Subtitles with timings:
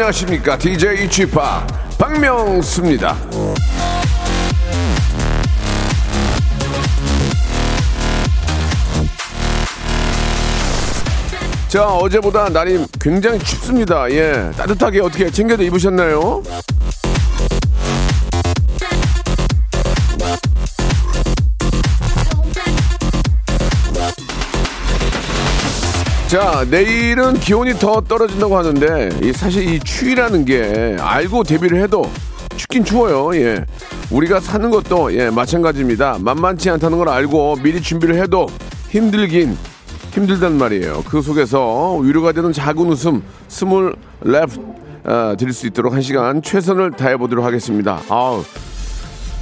[0.00, 0.56] 안녕하십니까?
[0.56, 1.38] DJ Chip
[1.98, 3.14] 박명수입니다.
[11.68, 14.10] 자, 어제보다 날이 굉장히 춥습니다.
[14.12, 14.50] 예.
[14.56, 16.42] 따뜻하게 어떻게 챙겨도 입으셨나요?
[26.30, 32.08] 자, 내일은 기온이 더 떨어진다고 하는데, 이 사실 이 추위라는 게 알고 대비를 해도
[32.56, 33.34] 춥긴 추워요.
[33.34, 33.64] 예.
[34.12, 36.18] 우리가 사는 것도 예, 마찬가지입니다.
[36.20, 38.46] 만만치 않다는 걸 알고 미리 준비를 해도
[38.90, 39.58] 힘들긴
[40.12, 41.02] 힘들단 말이에요.
[41.08, 44.48] 그 속에서 위로가 되는 작은 웃음 스물 랩
[45.02, 48.00] 어, 드릴 수 있도록 한 시간 최선을 다해 보도록 하겠습니다.
[48.08, 48.44] 아우.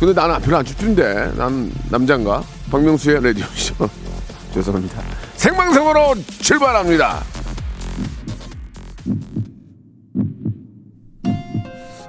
[0.01, 1.33] 근데 나는 별로 안 춥던데.
[1.37, 2.43] 난 남잔가?
[2.71, 3.91] 박명수의 라디오쇼.
[4.55, 5.28] 죄송합니다.
[5.39, 7.23] 생방송으로 출발합니다.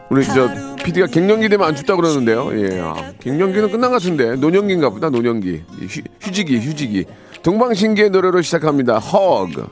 [0.10, 0.50] 우리 저
[0.84, 2.50] PD가 갱년기 되면 안 춥다 그러는데요.
[2.60, 7.06] 예, 아, 갱년기는 끝난 것 같은데 노년기인가 보다 노년기 휴, 휴지기 휴지기
[7.44, 8.98] 동방신기의 노래로 시작합니다.
[8.98, 9.68] 허그.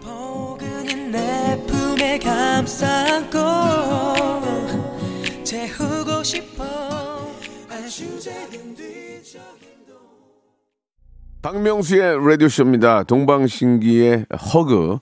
[11.42, 13.04] 박명수의 라디오 쇼입니다.
[13.04, 15.00] 동방신기의 허그.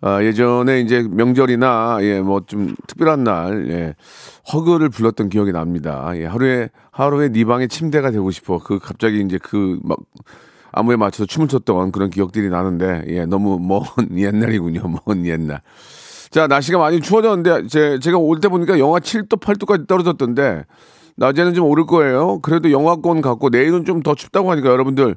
[0.00, 3.94] 아, 예전에 이제 명절이나 예 뭐 좀 특별한 날 예,
[4.52, 6.12] 허그를 불렀던 기억이 납니다.
[6.14, 8.58] 예, 하루에 하루에 네 방에 침대가 되고 싶어.
[8.58, 9.98] 그 갑자기 이제 그막
[10.70, 13.80] 안무에 맞춰서 춤을 췄던 그런 기억들이 나는데 예, 너무 먼
[14.16, 14.82] 옛날이군요.
[15.04, 15.60] 먼 옛날.
[16.30, 20.64] 자, 날씨가 많이 추워졌는데 제, 제가 올 때 보니까 영하 7도, 8도까지 떨어졌던데
[21.16, 22.38] 낮에는 좀 오를 거예요.
[22.40, 25.16] 그래도 영하권 같고 내일은 좀 더 춥다고 하니까 여러분들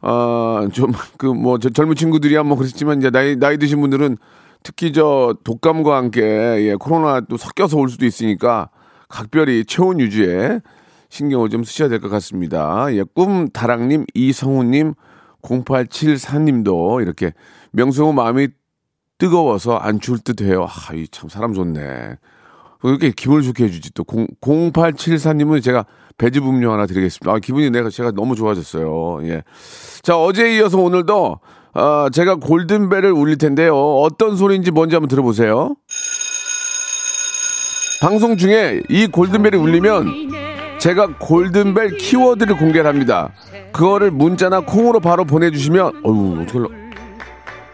[0.00, 4.16] 아, 좀, 그, 뭐, 저 젊은 친구들이야 뭐 그렇지만 이제 나이, 나이 드신 분들은
[4.62, 8.70] 특히 저 독감과 함께 예, 코로나 또 섞여서 올 수도 있으니까
[9.08, 10.60] 각별히 체온 유지에
[11.10, 12.86] 신경을 좀 쓰셔야 될 것 같습니다.
[12.94, 14.94] 예, 꿈다랑님, 이성우님,
[15.42, 17.32] 0874님도 이렇게
[17.72, 18.48] 명성우 마음이
[19.18, 20.66] 뜨거워서 안 추울 듯 해요.
[20.68, 22.16] 아, 이 참 사람 좋네.
[22.82, 25.84] 왜 이렇게 기분을 좋게 해주지 또 0, 0874님은 제가
[26.16, 27.32] 배즙 음료 하나 드리겠습니다.
[27.32, 29.20] 아, 기분이 내가 제가 너무 좋아졌어요.
[29.24, 29.42] 예.
[30.02, 31.40] 자 어제에 이어서 오늘도
[31.74, 33.76] 아, 제가 골든벨을 울릴 텐데요.
[33.76, 35.74] 어떤 소리인지 뭔지 한번 들어보세요.
[38.00, 43.32] 방송 중에 이 골든벨이 울리면 제가 골든벨 키워드를 공개를 합니다.
[43.72, 46.58] 그거를 문자나 콩으로 바로 보내주시면 어유 어떻게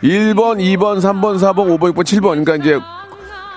[0.03, 2.45] 1번, 2번, 3번, 4번, 5번, 6번, 7번.
[2.45, 2.79] 그러니까 이제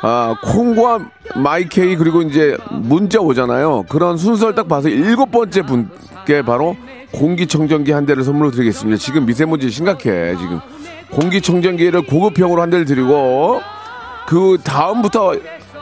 [0.02, 3.84] 아, 콩과 my K 그리고 이제 문자 오잖아요.
[3.90, 6.76] 그런 순서를 딱 봐서 일곱 번째 분께 바로
[7.12, 8.98] 공기청정기 한 대를 선물로 드리겠습니다.
[8.98, 10.36] 지금 미세먼지 심각해.
[10.38, 10.60] 지금
[11.12, 13.62] 공기청정기를 고급형으로 한 대를 드리고
[14.28, 15.36] 그 다음부터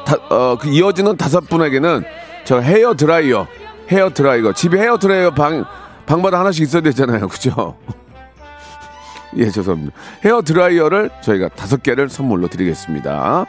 [0.06, 2.04] 다, 어, 그 이어지는 다섯 분에게는
[2.44, 3.48] 저 헤어 드라이어,
[3.90, 5.66] 헤어 드라이어 집에 헤어 드라이어 방
[6.06, 7.76] 방마다 하나씩 있어야 되잖아요, 그죠?
[9.38, 9.96] 예, 죄송합니다.
[10.24, 13.48] 헤어 드라이어를 저희가 다섯 개를 선물로 드리겠습니다.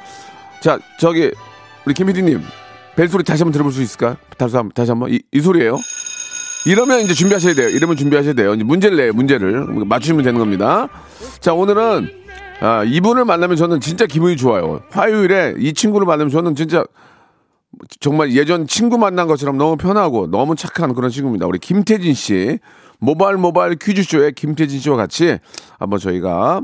[0.61, 1.33] 자, 저기
[1.85, 2.43] 우리 김 PD님
[2.97, 4.17] 벨소리 다시 한번 들어볼 수 있을까요?
[4.39, 5.77] 다시 한번 다시 한번 이, 이 소리예요.
[6.67, 7.69] 이러면 이제 준비하셔야 돼요.
[7.69, 8.55] 이러면 준비하셔야 돼요.
[8.55, 9.13] 이제 문제를 내요.
[9.13, 10.89] 문제를 맞추시면 되는 겁니다.
[11.41, 12.11] 자, 오늘은
[12.61, 14.81] 아, 이분을 만나면 저는 진짜 기분이 좋아요.
[14.91, 16.85] 화요일에 이 친구를 만나면 저는 진짜
[18.01, 21.47] 정말 예전 친구 만난 것처럼 너무 편하고 너무 착한 그런 친구입니다.
[21.47, 22.59] 우리 김태진 씨.
[22.99, 25.39] 모바일 모바일 퀴즈쇼에 김태진 씨와 같이
[25.79, 26.63] 한번 저희가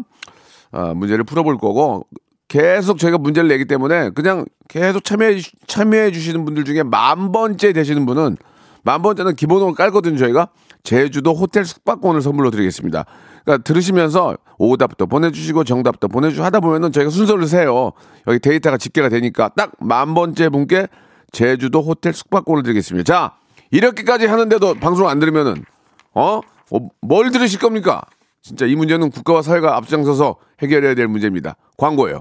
[0.72, 2.06] 아, 문제를 풀어볼 거고
[2.52, 7.72] 계속 저희가 문제를 내기 때문에 그냥 계속 참여해, 주- 참여해 주시는 분들 중에 만 번째
[7.72, 8.36] 되시는 분은
[8.82, 10.48] 만 번째는 기본으로 깔거든요 저희가
[10.82, 13.06] 제주도 호텔 숙박권을 선물로 드리겠습니다.
[13.44, 17.92] 그러니까 들으시면서 오답도 보내주시고 정답도 보내주시고 하다 보면은 저희가 순서를 세요.
[18.26, 20.88] 여기 데이터가 집계가 되니까 딱 만 번째 분께
[21.32, 23.10] 제주도 호텔 숙박권을 드리겠습니다.
[23.14, 23.32] 자
[23.70, 25.64] 이렇게까지 하는데도 방송 안 들으면은
[26.12, 26.40] 어?
[26.70, 28.02] 어, 뭘 들으실 겁니까?
[28.42, 31.56] 진짜 이 문제는 국가와 사회가 앞장서서 해결해야 될 문제입니다.
[31.78, 32.20] 광고예요.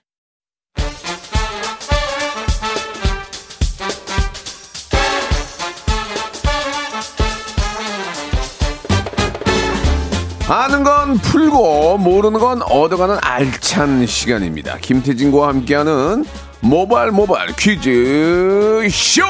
[10.47, 14.77] 아는 건 풀고 모르는 건 얻어가는 알찬 시간입니다.
[14.81, 16.25] 김태진과 함께하는
[16.59, 19.23] 모발 모발 퀴즈 쇼.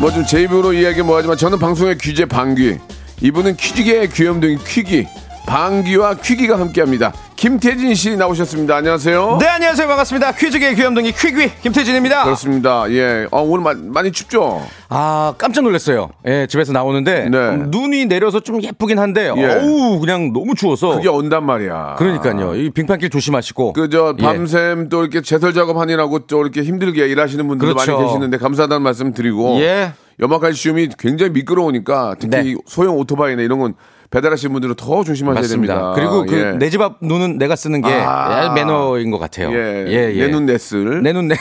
[0.00, 2.78] 뭐 좀 제 입으로 이야기 뭐하지만 저는 방송의 퀴즈의 방귀,
[3.22, 5.06] 이분은 퀴즈계의 귀염둥이 퀴기,
[5.46, 7.12] 방귀와 퀴기가 함께합니다.
[7.48, 8.76] 김태진 씨 나오셨습니다.
[8.76, 9.36] 안녕하세요.
[9.38, 9.86] 네, 안녕하세요.
[9.86, 10.32] 반갑습니다.
[10.32, 12.24] 퀴즈계 귀염둥이 퀴귀 김태진입니다.
[12.24, 12.90] 그렇습니다.
[12.90, 13.26] 예.
[13.30, 14.62] 아, 오늘 마- 많이 춥죠?
[14.88, 16.08] 아, 깜짝 놀랐어요.
[16.26, 17.36] 예, 집에서 나오는데 네.
[17.36, 19.44] 음, 눈이 내려서 좀 예쁘긴 한데 예.
[19.44, 20.94] 어우, 그냥 너무 추워서.
[20.94, 21.96] 그게 온단 말이야.
[21.98, 22.54] 그러니까요.
[22.54, 23.74] 이 빙판길 조심하시고.
[23.74, 24.22] 그저 예.
[24.22, 27.92] 밤샘 또 이렇게 제설 작업하느라고 또 이렇게 힘들게 일하시는 분들도 그렇죠.
[27.98, 29.92] 많이 계시는데 감사하다는 말씀 드리고 예.
[30.18, 32.54] 염화칼슘이 굉장히 미끄러우니까 특히 네.
[32.64, 33.74] 소형 오토바이나 이런 건
[34.14, 35.74] 배달하시는 분들은 더 조심하셔야 맞습니다.
[35.74, 35.92] 됩니다.
[35.94, 36.52] 그리고 그 예.
[36.56, 38.52] 내집 앞 눈은 내가 쓰는 게 아.
[38.54, 39.52] 매너인 것 같아요.
[39.52, 40.12] 예.
[40.12, 41.02] 내눈 내쓸.
[41.02, 41.34] 내눈 내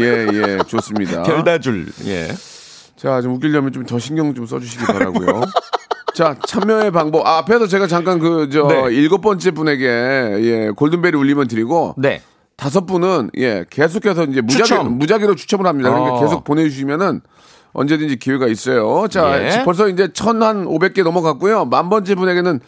[0.00, 1.22] 예, 예, 좋습니다.
[1.24, 1.86] 별다줄.
[2.06, 2.28] 예.
[2.96, 5.42] 자, 좀 웃기려면 좀 더 신경 좀 써주시기 바라고요.
[6.14, 7.26] 자, 참여의 방법.
[7.26, 8.94] 아, 앞에서 제가 잠깐 그, 저, 네.
[8.94, 12.20] 일곱 번째 분에게, 예, 골든벨이 울리면 드리고, 네.
[12.56, 14.98] 다섯 분은, 예, 계속해서 이제 무작위, 추첨.
[14.98, 15.88] 무작위로 추첨을 합니다.
[15.90, 16.20] 그러니까 어.
[16.20, 17.22] 계속 보내주시면은
[17.72, 19.06] 언제든지 기회가 있어요.
[19.08, 19.64] 자, 예.
[19.64, 21.66] 벌써 이제 천 한 오백 개 넘어갔고요.
[21.66, 22.60] 만 번째 분에게는,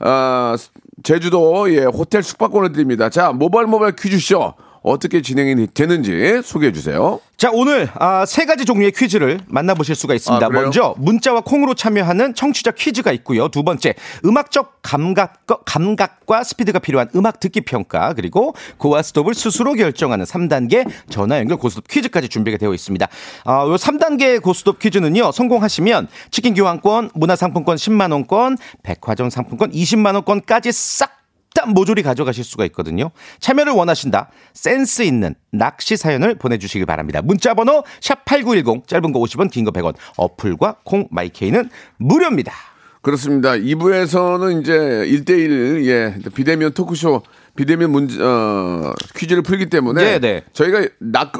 [0.00, 0.56] 아,
[1.02, 3.08] 제주도, 예, 호텔 숙박권을 드립니다.
[3.08, 4.54] 자, 모바일 모바일 퀴즈쇼.
[4.82, 7.20] 어떻게 진행이 되는지 소개해 주세요.
[7.36, 10.46] 자, 오늘 아, 세 가지 종류의 퀴즈를 만나보실 수가 있습니다.
[10.46, 10.48] 아?
[10.48, 13.48] 먼저 문자와 콩으로 참여하는 청취자 퀴즈가 있고요.
[13.48, 13.94] 두 번째
[14.24, 21.38] 음악적 감각, 감각과 스피드가 필요한 음악 듣기 평가 그리고 고와 스톱을 스스로 결정하는 3단계 전화
[21.38, 23.08] 연결 고스톱 퀴즈까지 준비가 되어 있습니다.
[23.44, 25.32] 아, 요 3단계 고스톱 퀴즈는요.
[25.32, 31.21] 성공하시면 치킨 교환권, 문화상품권 10만 원권, 백화점 상품권 20만 원권까지 싹
[31.54, 33.10] 딱 모조리 가져가실 수가 있거든요.
[33.40, 34.30] 참여를 원하신다.
[34.54, 37.20] 센스 있는 낚시 사연을 보내주시기 바랍니다.
[37.22, 42.52] 문자 번호 샵8910 짧은 거 50원 긴 거 100원 어플과 콩 마이케이는 무료입니다.
[43.02, 43.52] 그렇습니다.
[43.52, 47.22] 2부에서는 이제 1대1, 예, 비대면 토크쇼,
[47.56, 50.04] 비대면 문제, 어, 퀴즈를 풀기 때문에.
[50.04, 50.44] 네, 네.
[50.52, 51.32] 저희가 낙,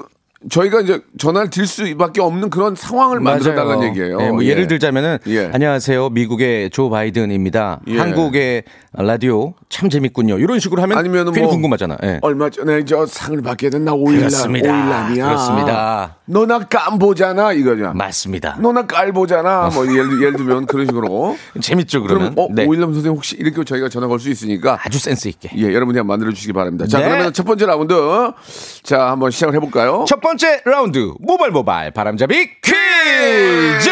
[0.50, 4.16] 저희가 이제 전화를 드릴 수밖에 없는 그런 상황을 만들어 달라는 얘기예요.
[4.18, 4.48] 네, 뭐 예.
[4.48, 5.50] 예를 들자면은 예.
[5.52, 7.80] 안녕하세요 미국의 조 바이든입니다.
[7.88, 7.98] 예.
[7.98, 10.38] 한국의 라디오 참 재밌군요.
[10.38, 11.96] 이런 식으로 하면 아니면은 괜히 뭐 궁금하잖아.
[12.02, 12.18] 예.
[12.22, 14.50] 얼마 전에 저 상을 받게 된나 오일남.
[14.50, 15.26] 오일남이야.
[15.26, 16.16] 그렇습니다.
[16.26, 17.92] 너나 깜보잖아, 이거냐.
[17.94, 18.56] 맞습니다.
[18.60, 19.70] 너나 깔보잖아.
[19.74, 21.36] 뭐 예를, 예를 들면 그런 식으로.
[21.60, 22.50] 재밌죠 그러면 그러면.
[22.50, 22.66] 어, 네.
[22.66, 25.50] 오일남 선생님 혹시 이렇게 저희가 전화 걸 수 있으니까 아주 센스 있게.
[25.56, 26.86] 예, 여러분이 만들어 주시기 바랍니다.
[26.86, 27.08] 자, 네.
[27.08, 27.94] 그러면 첫 번째 라운드.
[28.84, 30.04] 자, 한번 시작을 해볼까요?
[30.06, 30.31] 첫 번째
[30.64, 33.90] 라운드 모발 모발 바람잡이 퀴즈.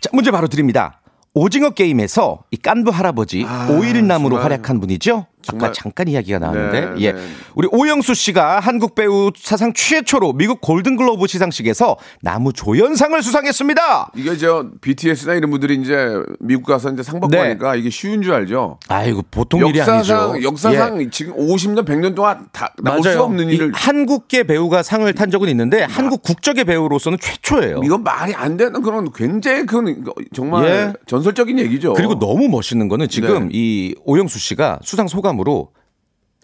[0.00, 1.00] 자, 문제 바로 드립니다.
[1.34, 4.44] 오징어 게임에서 이 깐부 할아버지 오일남으로 정말.
[4.44, 5.26] 활약한 분이죠.
[5.42, 5.68] 정말.
[5.68, 7.20] 아까 잠깐 이야기가 나왔는데, 네, 예, 네.
[7.54, 14.12] 우리 오영수 씨가 한국 배우 사상 최초로 미국 골든글로브 시상식에서 나무 조연상을 수상했습니다.
[14.16, 15.94] 이게 저 BTS나 이런 분들이 이제
[16.40, 17.38] 미국 가서 이제 상 받고 네.
[17.38, 18.78] 하니까 이게 쉬운 줄 알죠.
[18.88, 20.48] 아이고 보통 일이 역사상 아니죠.
[20.48, 21.10] 역사상 예.
[21.10, 23.16] 지금 50년 100년 동안 다 나올 맞아요.
[23.16, 27.80] 수 없는 이 일을 한국계 배우가 상을 탄 적은 있는데 한국 국적의 배우로서는 최초예요.
[27.84, 30.92] 이건 말이 안 되는 그런 굉장히 그건 정말 예.
[31.06, 31.94] 전설적인 얘기죠.
[31.94, 33.50] 그리고 너무 멋있는 거는 지금 네.
[33.52, 35.68] 이 오영수 씨가 수상 소감 으로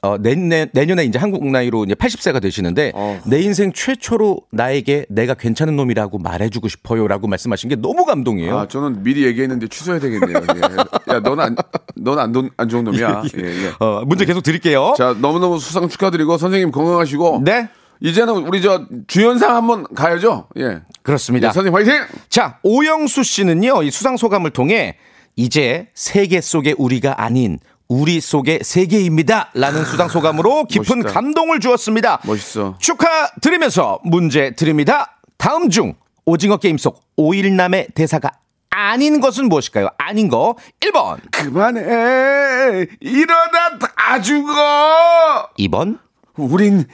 [0.02, 3.18] 어, 내년, 내년에 이제 한국 나이로 이제 80세가 되시는데 어.
[3.26, 8.58] 내 인생 최초로 나에게 내가 괜찮은 놈이라고 말해주고 싶어요라고 말씀하신 게 너무 감동이에요.
[8.58, 10.36] 아, 저는 미리 얘기했는데 취소해야 되겠네요.
[10.38, 11.14] 예.
[11.14, 11.56] 야, 너는 안,
[11.96, 13.22] 너는 안, 돈- 안 좋은 놈이야.
[13.38, 13.72] 예, 예.
[13.80, 14.94] 어, 문제 계속 드릴게요.
[14.96, 17.40] 자, 너무너무 수상 축하드리고 선생님 건강하시고.
[17.44, 17.68] 네.
[18.00, 20.48] 이제는 우리 저 주연상 한번 가야죠.
[20.58, 20.82] 예.
[21.02, 21.48] 그렇습니다.
[21.48, 21.94] 예, 선생님 화이팅!
[22.28, 24.96] 자, 오영수 씨는요, 이 수상 소감을 통해
[25.34, 29.50] 이제 세계 속의 우리가 아닌 우리 속의 세계입니다.
[29.54, 31.12] 라는 수상 소감으로 깊은 멋있다.
[31.12, 32.20] 감동을 주었습니다.
[32.24, 32.76] 멋있어.
[32.78, 35.18] 축하드리면서 문제 드립니다.
[35.36, 38.30] 다음 중 오징어 게임 속 오일남의 대사가
[38.70, 39.88] 아닌 것은 무엇일까요?
[39.96, 42.86] 아닌 거 1번, 그만해.
[43.00, 45.48] 이러다 다 죽어.
[45.58, 45.98] 2번,
[46.36, 46.84] 우린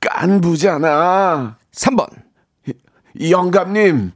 [0.00, 1.56] 깐부잖아.
[1.72, 2.08] 3번.
[3.14, 4.12] 이 영감님,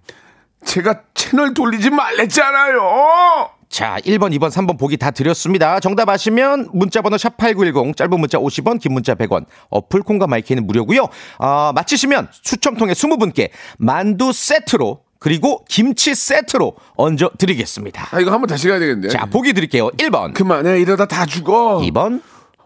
[0.64, 3.50] 제가 채널 돌리지 말랬잖아요.
[3.72, 5.80] 자, 1번, 2번, 3번 보기 다 드렸습니다.
[5.80, 11.06] 정답 아시면 문자번호 샵8910, 짧은 문자 50원, 긴 문자 100원, 어플 콩과 마이크는 무료고요
[11.38, 13.48] 아, 맞히시면 추첨 통해 20분께
[13.78, 18.08] 만두 세트로 그리고 김치 세트로 얹어 드리겠습니다.
[18.10, 19.08] 아, 이거 한번 다시 가야 되겠는데.
[19.08, 19.88] 자, 보기 드릴게요.
[19.92, 20.78] 1번, 그만해.
[20.78, 21.78] 이러다 다 죽어.
[21.78, 22.20] 2번,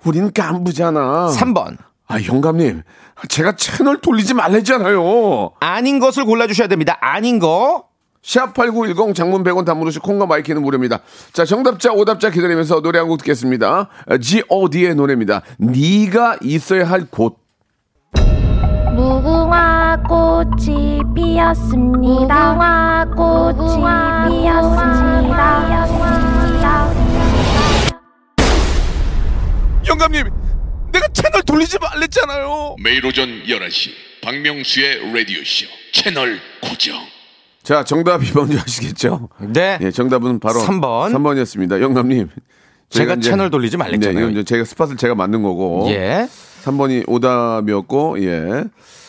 [0.05, 1.29] 우린 깐부잖아.
[1.37, 1.77] 3번.
[2.09, 2.83] 아, 영감님.
[3.29, 5.53] 제가 채널 돌리지 말랬잖아요.
[5.61, 6.99] 아닌 것을 골라주셔야 됩니다.
[7.01, 7.85] 아닌 거.
[8.26, 11.00] 샵8910 장문 100원 단문호시 콩과 마이키는 무료입니다.
[11.33, 13.88] 자, 정답자, 오답자 기다리면서 노래 한 곡 듣겠습니다.
[14.21, 15.42] G.O.D의 노래입니다.
[15.59, 17.37] 네가 있어야 할 곳.
[18.97, 22.54] 무궁화 꽃이 피었습니다.
[22.54, 23.76] 무궁화 꽃이
[24.42, 25.66] 피었습니다.
[25.68, 26.92] 피었습니다.
[29.88, 30.25] 영감님,
[30.92, 32.75] 내가 채널 돌리지 말랬잖아요.
[32.83, 33.90] 매일 오전 11시
[34.25, 36.97] 박명수의 라디오쇼 채널 고정.
[37.67, 39.29] 자, 정답이 뭔지 아시겠죠?
[39.41, 39.77] 네.
[39.83, 41.13] 예, 정답은 바로 3번.
[41.13, 41.81] 3번이었습니다.
[41.81, 42.29] 영감님.
[42.91, 44.31] 제가 이제, 채널 돌리지 말랬잖아요.
[44.31, 45.85] 네, 제가 스팟을 제가 만든 거고.
[45.89, 46.29] 예.
[46.63, 48.67] 3번이 오답이었고, 예.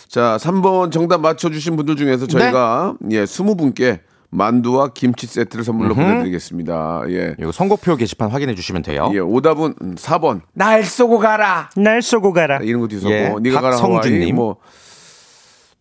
[0.07, 2.31] 자, 3번 정답 맞춰주신 분들 중에서 네.
[2.39, 3.17] 저희가, 네.
[3.17, 3.99] 예, 20분께
[4.31, 6.01] 만두와 김치 세트를 선물로 음흠.
[6.01, 7.03] 보내드리겠습니다.
[7.09, 7.35] 예.
[7.39, 9.11] 이거 선곡표 게시판 확인해 주시면 돼요.
[9.13, 10.41] 예, 오답은 음, 4번.
[10.53, 11.69] 날 쏘고 가라.
[11.77, 12.55] 날 쏘고 가라.
[12.57, 13.35] 아, 이런 것도 있었고, 예.
[13.39, 13.77] 네가 가라.
[13.77, 14.35] 성준님.
[14.35, 14.55] 뭐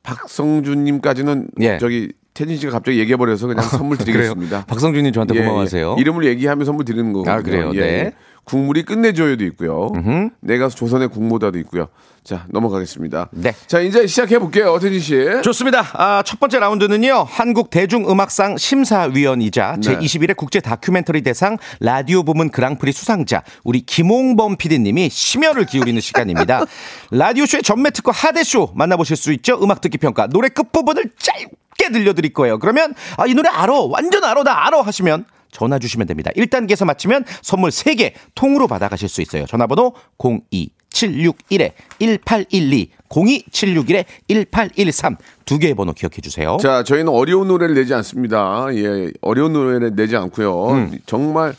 [0.02, 1.78] 박성준님까지는 예.
[1.78, 4.66] 저기 태진 씨가 갑자기 얘기해버려서 그냥 아, 선물 드리겠습니다.
[4.66, 5.42] 박성준님 저한테 예, 예.
[5.44, 5.96] 고마워하세요.
[5.96, 6.00] 예.
[6.00, 7.28] 이름을 얘기하면 선물 드리는 거고.
[7.30, 7.72] 아, 그래요?
[7.74, 7.80] 예, 예.
[7.80, 8.12] 네.
[8.46, 9.90] 국물이 끝내줘요도 있고요.
[9.92, 10.30] 음흠.
[10.40, 11.88] 내가 조선의 국모다도 있고요.
[12.22, 13.28] 자 넘어가겠습니다.
[13.32, 13.52] 네.
[13.66, 15.26] 자 이제 시작해 볼게요, 태진 씨.
[15.42, 15.84] 좋습니다.
[15.94, 19.80] 아, 첫 번째 라운드는요, 한국 대중음악상 심사위원이자 네.
[19.80, 26.64] 제 21회 국제 다큐멘터리 대상 라디오 부문 그랑프리 수상자 우리 김홍범 PD님이 심혈을 기울이는 시간입니다.
[27.10, 29.58] 라디오 쇼의 전매 특허 하대 쇼 만나보실 수 있죠.
[29.60, 32.60] 음악 듣기 평가 노래 끝 부분을 짧게 들려드릴 거예요.
[32.60, 35.24] 그러면 아, 이 노래 알아, 완전 알아, 나 알아 하시면
[35.56, 36.30] 전화 주시면 됩니다.
[36.36, 39.46] 1단계에서 맞히면 선물 3개 통으로 받아가실 수 있어요.
[39.46, 46.58] 전화번호 02761에 1812 02761에 1813 두 개의 번호 기억해 주세요.
[46.60, 48.66] 자, 저희는 어려운 노래를 내지 않습니다.
[48.72, 50.68] 예, 어려운 노래를 내지 않고요.
[50.72, 50.98] 음.
[51.06, 51.54] 정말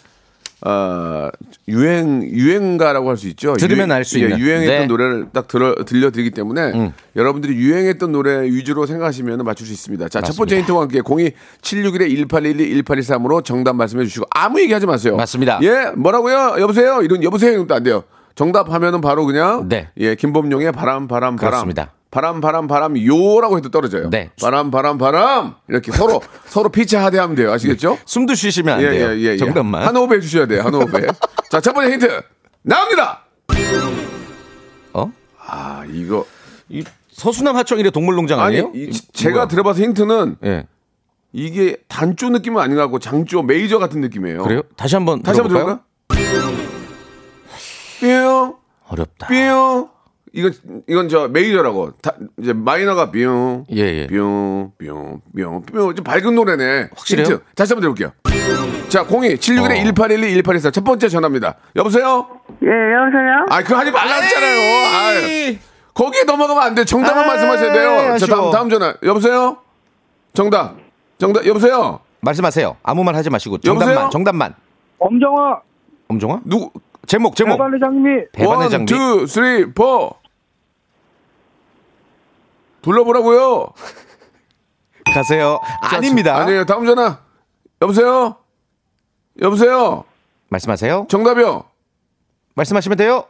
[0.61, 1.29] 아
[1.67, 3.55] 유행 유행가라고 할 수 있죠.
[3.55, 4.85] 들으면 알수 예, 있는 유행했던 네.
[4.87, 6.93] 노래를 딱 들어 들려드리기 때문에 음.
[7.15, 10.09] 여러분들이 유행했던 노래 위주로 생각하시면 맞출 수 있습니다.
[10.09, 15.15] 자첫 번째 힌트와 함께 02 761에 1812 1813으로 정답 말씀해 주시고 아무 얘기하지 마세요.
[15.15, 15.59] 맞습니다.
[15.61, 16.55] 예, 뭐라고요?
[16.59, 17.01] 여보세요?
[17.01, 18.03] 이런 여보세요 이것도 안 돼요.
[18.35, 19.89] 정답하면은 바로 그냥 네.
[19.97, 21.51] 예, 김범용의 바람 바람 바람.
[21.51, 21.91] 그렇습니다.
[22.09, 24.09] 바람 바람 바람 요라고 해도 떨어져요.
[24.09, 24.31] 네.
[24.41, 27.51] 바람 바람 바람 이렇게 서로 서로 피치하대하면 돼요.
[27.51, 27.91] 아시겠죠?
[27.91, 28.01] 네.
[28.05, 29.09] 숨도 쉬시면 안 예, 돼요.
[29.09, 29.37] 예, 예, 예.
[29.37, 30.61] 정답만 한 호흡 해주셔야 돼요.
[30.63, 31.07] 한 호흡에.
[31.51, 32.21] 자첫 번째 힌트
[32.63, 33.23] 나옵니다.
[34.93, 35.11] 어?
[35.45, 36.25] 아 이거
[36.69, 38.67] 이 서수남 하청이래 동물농장 아니에요?
[38.67, 39.47] 아니, 이, 제가 뭐야?
[39.47, 40.67] 들어봐서 힌트는 예.
[41.33, 44.43] 이게 단조 느낌은 아닌 것 같고 장조 메이저 같은 느낌이에요.
[44.43, 44.61] 그래요?
[44.75, 45.79] 다시 한번 다시 한번 들어볼까요?
[47.99, 48.55] 뿅
[48.87, 49.27] 어렵다.
[49.27, 49.89] 뿅
[50.33, 50.53] 이건
[50.87, 54.07] 이건 저 메이저라고 다, 이제 마이너가 뿅, 예, 예.
[54.07, 55.95] 뿅, 뿅, 뿅, 뿅.
[55.95, 56.89] 좀 밝은 노래네.
[56.95, 57.25] 확실해요.
[57.25, 57.43] 힌트.
[57.55, 58.11] 다시 한번 들어볼게요.
[58.89, 59.93] 자, 02 761에 어.
[59.93, 60.71] 1812 1814.
[60.71, 61.55] 첫 번째 전화입니다.
[61.75, 62.27] 여보세요?
[62.63, 63.45] 예, 여보세요?
[63.49, 65.57] 아, 그거 하지 말랐잖아요 아
[65.93, 66.85] 거기에 넘어가면 안 돼.
[66.85, 68.13] 정답만 에이, 아, 말씀하셔야 돼요.
[68.13, 68.17] 아쉬워.
[68.19, 68.93] 자, 다음 다음 전화.
[69.03, 69.57] 여보세요?
[70.33, 70.75] 정답.
[71.17, 71.45] 정답.
[71.45, 71.99] 여보세요?
[72.21, 72.77] 말씀하세요.
[72.83, 73.89] 아무 말 하지 마시고 정답만.
[73.93, 74.09] 여보세요?
[74.11, 74.53] 정답만.
[74.99, 75.61] 엄정화.
[76.07, 76.41] 엄정화?
[76.45, 76.71] 누구
[77.07, 77.53] 제목 제목.
[77.53, 78.09] 배반의 장미.
[78.33, 78.93] 배반의 장미.
[78.93, 80.11] one, two, three, four.
[82.81, 83.69] 불러보라고요.
[85.15, 85.59] 가세요.
[85.89, 86.37] 자, 아닙니다.
[86.37, 86.65] 아니에요.
[86.65, 87.19] 다음 전화.
[87.81, 88.35] 여보세요.
[89.41, 90.03] 여보세요.
[90.49, 91.07] 말씀하세요.
[91.09, 91.63] 정답이요.
[92.55, 93.25] 말씀하시면 돼요.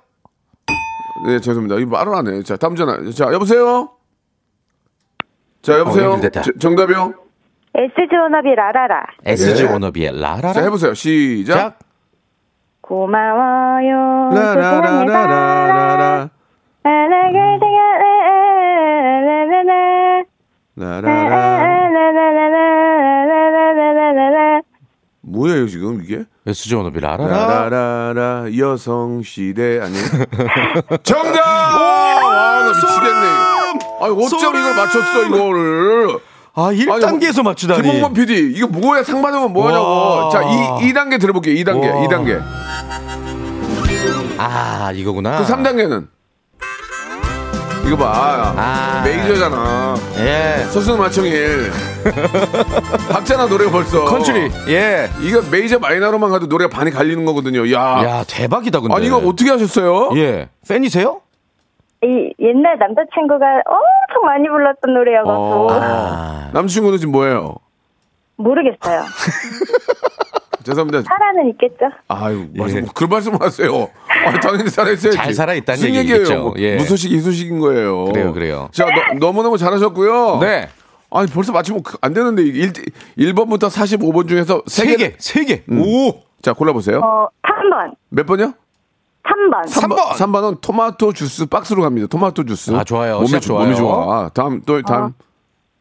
[1.25, 1.79] 네 죄송합니다.
[1.79, 2.43] 이 말을 안 해.
[2.43, 2.98] 자 다음 전화.
[3.12, 3.89] 자 여보세요.
[5.62, 6.13] 자 여보세요.
[6.13, 7.13] 어, 저, 정답이요.
[7.75, 9.05] SG 워너비 라라라.
[9.25, 9.67] SG 예.
[9.72, 10.53] 워너비의 라라라.
[10.53, 10.93] 자 해보세요.
[10.93, 11.55] 시작.
[11.55, 11.79] 작.
[12.88, 14.29] 고마워요.
[25.22, 26.24] 뭐예요 지금 이게?
[26.53, 29.94] 수지 원업이 라라라라라 여성 시대 아니
[31.03, 31.39] 정답!
[31.41, 33.27] 와, 나 미치겠네.
[34.00, 36.20] 아, 어쩜 이걸 맞췄어 이거를?
[36.59, 37.83] 아, 1단계에서 맞추다니.
[37.83, 39.85] 김홍범 PD, 이거 뭐야, 상 받으면 뭐 하냐고.
[39.85, 40.29] 와.
[40.31, 42.07] 자, 이, 2단계 들어볼게요, 2단계, 와.
[42.07, 42.41] 2단계.
[44.39, 45.37] 아, 이거구나.
[45.37, 46.07] 그 3단계는?
[47.85, 48.53] 이거 봐.
[48.57, 49.03] 아.
[49.05, 49.95] 메이저잖아.
[50.17, 50.65] 예.
[50.71, 51.71] 서수는 마청일.
[53.09, 54.03] 박자나 노래가 벌써.
[54.05, 54.51] 컨트리.
[54.69, 55.09] 예.
[55.21, 57.71] 이거 메이저 마이너로만 가도 노래가 반이 갈리는 거거든요.
[57.71, 58.03] 야.
[58.03, 58.95] 야, 대박이다, 근데.
[58.95, 60.09] 아니, 이거 어떻게 하셨어요?
[60.17, 60.49] 예.
[60.67, 61.21] 팬이세요?
[62.03, 66.49] 이 옛날 남자친구가 엄청 많이 불렀던 노래여가지고 어.
[66.53, 67.55] 남친구는 지금 뭐예요?
[68.35, 69.01] 모르겠어요.
[70.63, 71.01] 죄송합니다.
[71.03, 71.85] 살아는 있겠죠?
[72.09, 72.85] 아유, 말씀, 예.
[72.93, 73.89] 그런 말씀 하세요.
[74.25, 75.17] 아, 당연히 살아있어야지.
[75.17, 76.21] 잘 살아있다는 무슨 얘기겠죠.
[76.33, 76.53] 얘기예요?
[76.57, 76.75] 예.
[76.75, 78.05] 무소식이 희소식인 거예요.
[78.05, 78.69] 그래요, 그래요.
[78.73, 78.85] 자,
[79.19, 80.39] 너, 무너무 잘하셨고요.
[80.41, 80.67] 네.
[81.09, 82.73] 아니, 벌써 맞추면 그- 안 되는데, 1,
[83.17, 85.15] 1번부터 45번 중에서 3개.
[85.15, 85.61] 3개, 3개.
[85.71, 85.81] 음.
[85.81, 86.21] 오!
[86.41, 86.99] 자, 골라 보세요.
[86.99, 87.95] 어, 3번.
[88.09, 88.53] 몇 번이요?
[89.27, 89.65] 3번.
[89.65, 89.98] 3번.
[90.13, 92.07] 3번 은 토마토 주스 박스로 갑니다.
[92.07, 92.72] 토마토 주스.
[92.75, 93.15] 아, 좋아요.
[93.15, 94.05] 몸에, 시작 좋- 몸에 좋아요.
[94.05, 94.29] 좋아.
[94.29, 95.13] 다음, 또, 다음.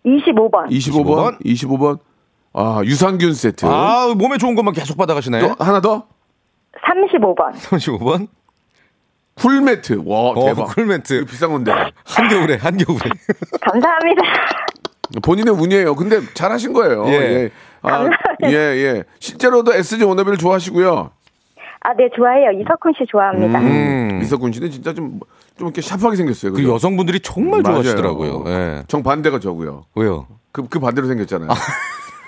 [0.05, 0.69] 25번.
[0.71, 1.38] 25번.
[1.45, 1.99] 25번.
[2.53, 3.67] 아, 유산균 세트.
[3.67, 5.41] 아, 몸에 좋은 것만 계속 받아 가시네.
[5.41, 6.05] 또 하나 더?
[6.85, 7.53] 35번.
[7.55, 8.29] 35번.
[9.35, 10.03] 쿨매트.
[10.07, 10.62] 와, 대박.
[10.62, 11.25] 어, 쿨매트.
[11.26, 11.73] 비싼 건데.
[12.07, 13.00] 한겨울에 한겨울에.
[13.61, 14.23] 감사합니다.
[15.23, 15.95] 본인의 운이에요.
[15.95, 17.05] 근데 잘하신 거예요.
[17.09, 17.12] 예.
[17.12, 17.50] 예.
[17.83, 18.05] 아.
[18.45, 19.05] 예, 예.
[19.21, 21.11] 실제로도 SG 워너비를 좋아하시고요.
[21.87, 22.50] 아, 네, 좋아해요.
[22.61, 23.61] 이석훈 씨 좋아합니다.
[23.61, 24.19] 음.
[24.21, 25.21] 이석훈 씨는 진짜 좀,
[25.57, 26.52] 좀 이렇게 샤프하게 생겼어요.
[26.52, 26.69] 그?
[26.69, 27.83] 여성분들이 정말 맞아요.
[27.83, 28.45] 좋아하시더라고요.
[28.49, 28.83] 예.
[28.88, 29.85] 정반대가 저고요.
[29.95, 30.26] 왜요?
[30.50, 31.49] 그, 그 반대로 생겼잖아요.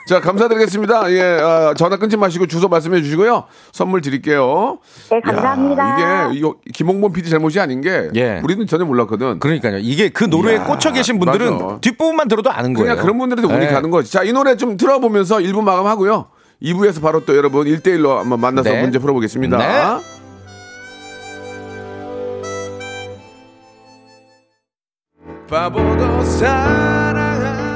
[0.08, 1.10] 자, 감사드리겠습니다.
[1.10, 3.44] 예, 아, 전화 끊지 마시고 주소 말씀해 주시고요.
[3.72, 4.78] 선물 드릴게요.
[5.10, 5.82] 네, 감사합니다.
[6.00, 8.40] 야, 이게, 이거, 김홍범 PD 잘못이 아닌 게, 예.
[8.44, 9.40] 우리는 전혀 몰랐거든.
[9.40, 9.78] 그러니까요.
[9.78, 11.78] 이게 그 노래에 이야, 꽂혀 계신 분들은 맞아.
[11.80, 12.90] 뒷부분만 들어도 아는 거예요.
[12.92, 13.70] 그냥 그런 분들한테 운이 예.
[13.70, 14.12] 가는 거지.
[14.12, 16.26] 자, 이 노래 좀 들어보면서 1부 마감하고요.
[16.62, 18.82] 2부에서 바로 또 여러분 1대1로 한번 만나서 네.
[18.82, 19.58] 문제 풀어보겠습니다.
[19.58, 19.64] 네.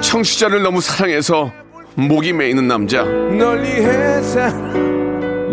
[0.03, 1.53] 청취자를 너무 사랑해서
[1.95, 3.05] 목이 메이는 남자.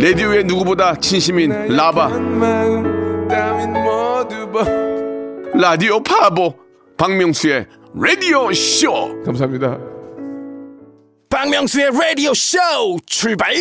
[0.01, 2.09] 라디오의 누구보다 진심인 라바.
[5.53, 6.55] 라디오 파보
[6.97, 9.21] 박명수의 라디오 쇼.
[9.23, 9.98] 감사합니다.
[11.29, 12.57] 박명수의 라디오 쇼
[13.05, 13.53] 출발!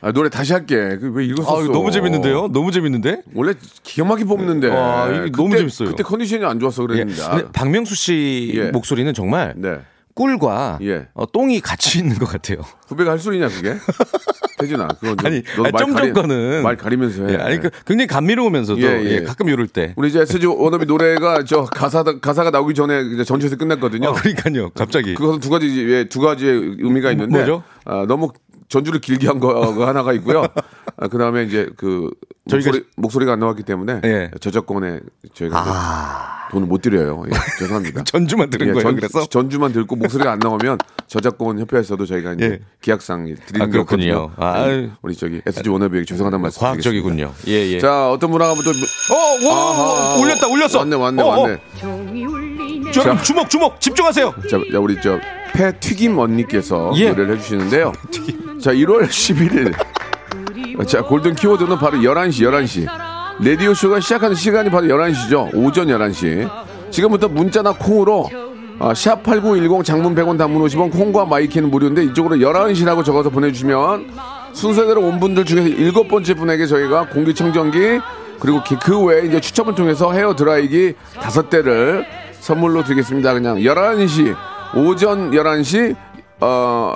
[0.00, 0.96] 아, 노래 다시 할게.
[0.98, 1.64] 그왜 이거 아, 썼어?
[1.64, 2.48] 이거 너무 재밌는데요?
[2.48, 3.20] 너무 재밌는데?
[3.34, 3.52] 원래
[3.82, 4.68] 기가 막히게 뽑는데.
[4.68, 5.88] 와, 이게 너무 그때- 재밌어요.
[5.90, 6.86] 그때 컨디션이 안 좋아서 예.
[6.86, 7.22] 그랬는데.
[7.22, 8.70] 근데 박명수 씨 예.
[8.70, 9.76] 목소리는 정말 네.
[10.14, 11.08] 꿀과 예.
[11.14, 12.58] 어, 똥이 같이 있는 것 같아요.
[12.88, 13.74] 후배가 할 소리냐 그게?
[14.58, 15.42] 태진아, 그거 너- 아니,
[15.78, 17.32] 좀 가리- 전거는 말 가리면서 해.
[17.34, 19.10] 예, 아니 그 굉장히 감미로우면서도 예, 예.
[19.10, 19.94] 예, 가끔 이럴 때.
[19.96, 24.10] 우리 이제 SG 워너비 노래가 저 가사 가사가 나오기 전에 이제 전체에서 끝났거든요.
[24.10, 24.70] 어, 그러니까요.
[24.70, 25.14] 갑자기.
[25.14, 27.62] 그것은 두 가지 예, 두 가지의 의미가 있는데 뭐죠?
[27.84, 28.30] 아, 너무
[28.68, 30.46] 전주를 길게 한 거가 하나가 있고요.
[30.96, 32.10] 아, 그 다음에 이제 그
[32.48, 34.30] 저희가 목소리, 목소리가 안 나왔기 때문에 예.
[34.40, 35.00] 저작권에
[35.34, 35.70] 저희가 이제
[36.50, 37.24] 돈을 못 드려요.
[37.26, 38.04] 예, 죄송합니다.
[38.04, 38.82] 전주만 들은 예, 거예요.
[38.82, 42.58] 전, 그래서 전주만 들고 목소리가 안 나오면 저작권 협회에서도 저희가 이제 예.
[42.80, 44.28] 계약상 드리는 아, 그렇군요.
[44.28, 44.30] 거거든요.
[44.36, 44.90] 아, 네.
[45.02, 47.02] 우리 저기 SG 워너비에게 죄송하다는 말씀 드리겠습니다.
[47.08, 47.34] 과학적이군요.
[47.48, 47.80] 예, 예.
[47.80, 50.78] 자, 어떤 분하고 또 어, 와, 아하, 올렸다, 올렸어.
[50.80, 51.40] 왔네, 왔네, 어, 어.
[51.42, 51.58] 왔네.
[52.94, 54.34] 여러분 주목, 주목, 집중하세요.
[54.50, 57.10] 자, 자, 우리 저폐 튀김 언니께서 예.
[57.10, 57.92] 노래를 해주시는데요.
[58.60, 60.86] 자, 1월 11일.
[60.86, 63.11] 자, 골든 키워드는 바로 11시, 11시.
[63.44, 65.50] 라디오 쇼가 시작하는 시간이 바로 11시죠.
[65.54, 66.48] 오전 11시.
[66.90, 68.28] 지금부터 문자나 콩으로
[68.78, 74.10] 아, 샵8910 장문 100원 단문 50원 콩과 my K는 무료인데 이쪽으로 11시라고 적어서 보내주시면
[74.52, 78.00] 순서대로 온 분들 중에서 일곱 번째 분에게 저희가 공기청정기
[78.40, 82.04] 그리고 기- 그 외에 이제 추첨을 통해서 헤어 드라이기 다섯 대를
[82.40, 83.32] 선물로 드리겠습니다.
[83.34, 84.34] 그냥 11시
[84.76, 85.94] 오전 11시
[86.40, 86.94] 어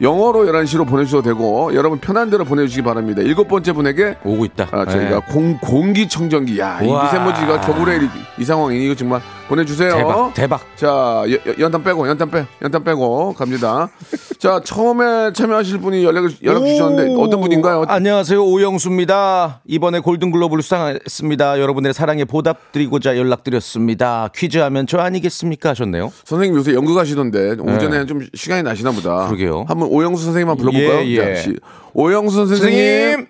[0.00, 3.22] 영어로 11시로 보내주셔도 되고 여러분 편한 대로 보내주시기 바랍니다.
[3.22, 4.68] 일곱 번째 분에게 오고 있다.
[4.72, 5.32] 아, 저희가 예.
[5.32, 7.04] 공, 공기청정기 야, 이 우와.
[7.04, 9.94] 미세먼지가 겨울에 이, 이 상황이 이거 정말 보내주세요.
[9.94, 10.76] 대박, 대박.
[10.76, 10.88] 자,
[11.28, 13.88] 여- 여- 연탄 빼고, 연탄 빼, 연탄 빼고 갑니다.
[14.38, 17.84] 자, 처음에 참여하실 분이 연락을, 연락 주셨는데 어떤 분인가요?
[17.86, 18.42] 안녕하세요.
[18.42, 19.60] 오영수입니다.
[19.66, 21.60] 이번에 골든글로브를 수상했습니다.
[21.60, 24.30] 여러분의 사랑에 보답드리고자 연락드렸습니다.
[24.34, 25.70] 퀴즈하면 저 아니겠습니까?
[25.70, 26.10] 하셨네요.
[26.24, 29.22] 선생님 요새 연극 하시던데 오전에 좀 시간이 나시나 보다.
[29.22, 29.26] 네.
[29.26, 29.66] 그러게요.
[29.68, 31.00] 한번 오영수 선생님만 불러볼까요?
[31.00, 31.34] 예, 예.
[31.34, 31.56] 자, 시-
[31.92, 32.60] 오영수 선생님.
[32.78, 33.26] 선생님!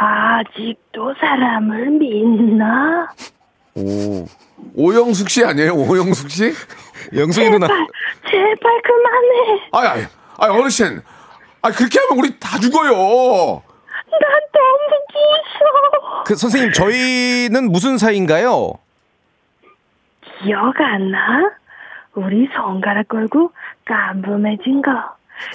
[0.00, 3.08] 아직도 사람을 믿나?
[3.78, 4.26] 오.
[4.74, 5.72] 오영숙 씨 아니에요?
[5.74, 6.52] 오영숙 씨?
[7.14, 7.66] 영숙이 누나.
[8.28, 9.60] 제발 그만해.
[9.72, 10.06] 아이, 아이,
[10.38, 11.00] 아이, 어르신.
[11.62, 12.92] 아, 그렇게 하면 우리 다 죽어요.
[14.10, 16.24] 난 너무 무서워.
[16.24, 18.72] 그 선생님, 저희는 무슨 사이인가요?
[20.42, 21.50] 기억 안 나?
[22.14, 23.52] 우리 손가락 걸고
[23.84, 24.90] 깐부 맺은 거.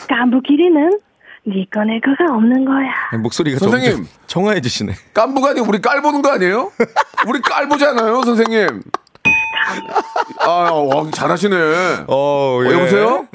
[0.08, 1.00] 깐부 길이는
[1.46, 3.20] 네거내 거가 없는 거야.
[3.22, 3.92] 목소리가 선생님.
[3.92, 4.94] 점점 청아해지시네.
[5.14, 6.72] 깐부가 아니고 우리 깔 보는 거 아니에요?
[7.28, 8.82] 우리 깔 보잖아요, 선생님.
[10.40, 11.56] 아, 와, 잘하시네.
[12.08, 13.28] 어, 어, 여보세요?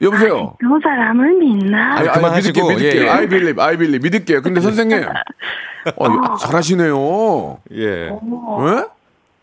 [0.00, 0.56] 여보세요?
[0.60, 1.96] 또 사람을 믿나?
[1.96, 3.02] 아니, 그만하시고, 믿을게요, 믿을게요.
[3.02, 3.10] 예, 예.
[3.10, 4.02] I believe, I believe.
[4.02, 4.42] 믿을게요.
[4.42, 5.04] 근데 선생님.
[5.96, 7.58] 어, 잘하시네요.
[7.72, 8.10] 예.
[8.10, 8.84] 왜?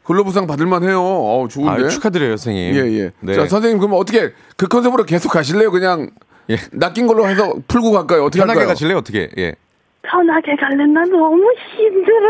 [0.03, 1.01] 글로브상 받을만 해요.
[1.01, 1.85] 어, 좋은데.
[1.85, 2.75] 아, 축하드려요, 선생님.
[2.75, 3.11] 예, 예.
[3.21, 3.33] 네.
[3.35, 5.71] 자, 선생님, 그럼 어떻게 그 컨셉으로 계속 가실래요?
[5.71, 6.09] 그냥
[6.51, 6.57] 예.
[6.71, 8.25] 낚인 걸로 해서 풀고 갈까요?
[8.25, 8.67] 어떻게 편하게 할까요?
[8.73, 8.97] 가실래요?
[8.97, 9.29] 어떻게?
[9.37, 9.55] 예.
[10.03, 11.43] 편하게 갈래 나 너무
[11.75, 12.27] 힘들어.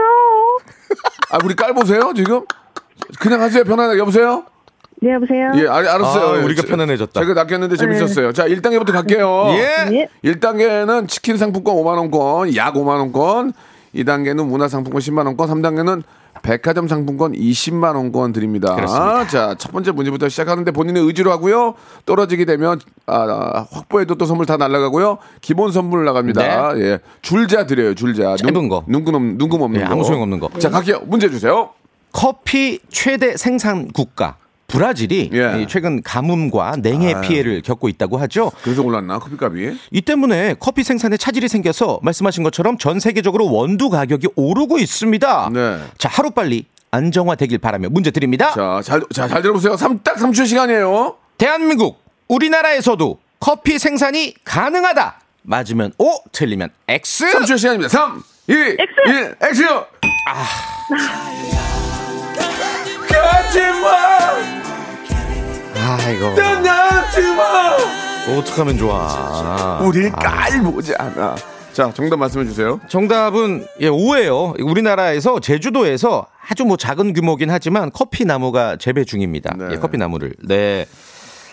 [1.32, 2.42] 아, 우리 깔 보세요, 지금?
[3.20, 4.00] 그냥 하세요, 편안하게.
[4.00, 4.44] 여보세요?
[5.04, 5.52] 네 여보세요.
[5.56, 6.28] 예, 알, 알았어요.
[6.34, 7.20] 아, 예, 우리가 저- 편안해졌다.
[7.20, 8.34] 제가 낚였는데 재밌었어요.
[8.34, 9.46] 자, 1단계부터 갈게요.
[9.58, 10.08] 예.
[10.24, 10.32] 예.
[10.32, 13.54] 1단계는 치킨 상품권 5만원권, 약 5만원권,
[13.96, 16.04] 2단계는 문화상품권 10만원권, 3단계는
[16.44, 18.74] 백화점 상품권 20만원권 드립니다.
[18.76, 19.28] 그렇습니다.
[19.28, 21.76] 자, 첫 번째 문제부터 시작하는데 본인의 의지로 하고요.
[22.06, 25.18] 떨어지게 되면, 아, 확보해도 또 선물 다 날라가고요.
[25.42, 26.78] 기본 선물 나갑니다.
[26.80, 27.00] 예.
[27.22, 28.36] 줄자 드려요, 줄자.
[28.36, 28.36] 네.
[28.38, 28.84] 짧은 거.
[28.88, 29.92] 눈금, 없- 눈금 없는 예, 거.
[29.92, 30.50] 아무 소용 없는 거.
[30.58, 31.02] 자, 갈게요.
[31.06, 31.70] 문제 주세요.
[32.14, 34.36] 커피 최대 생산 국가
[34.72, 35.62] 브라질이 예.
[35.62, 37.22] 이 최근 가뭄과 냉해 아유.
[37.22, 38.52] 피해를 겪고 있다고 하죠.
[38.64, 39.78] 그래서 올랐나 커피값이?
[39.92, 45.50] 이 때문에 커피 생산에 차질이 생겨서 말씀하신 것처럼 전 세계적으로 원두 가격이 오르고 있습니다.
[45.54, 45.78] 네.
[45.98, 48.52] 자, 하루빨리 안정화되길 바라며 문제 드립니다.
[48.54, 49.78] 자, 잘, 자, 잘 들어보세요.
[49.78, 51.16] 삼, 딱 3초 시간이에요.
[51.38, 55.20] 대한민국, 우리나라에서도 커피 생산이 가능하다.
[55.44, 57.26] 맞으면 O, 틀리면 X.
[57.34, 57.90] 3초 시간입니다.
[57.90, 59.86] 3, 2, 1, X요!
[60.30, 60.46] 아.
[63.08, 64.61] 가지마!
[65.82, 66.36] 아이고.
[66.36, 67.78] 떠나지마!
[68.38, 69.80] 어떡하면 좋아.
[69.84, 71.36] 우리 깔보지 않아.
[71.74, 72.80] 자, 정답 말씀해 주세요.
[72.88, 74.54] 정답은 예, 오예요.
[74.60, 79.56] 우리나라에서 제주도에서 아주 뭐 작은 규모긴 하지만 커피 나무가 재배 중입니다.
[79.58, 79.70] 네.
[79.72, 80.36] 예, 커피 나무를.
[80.44, 80.86] 네.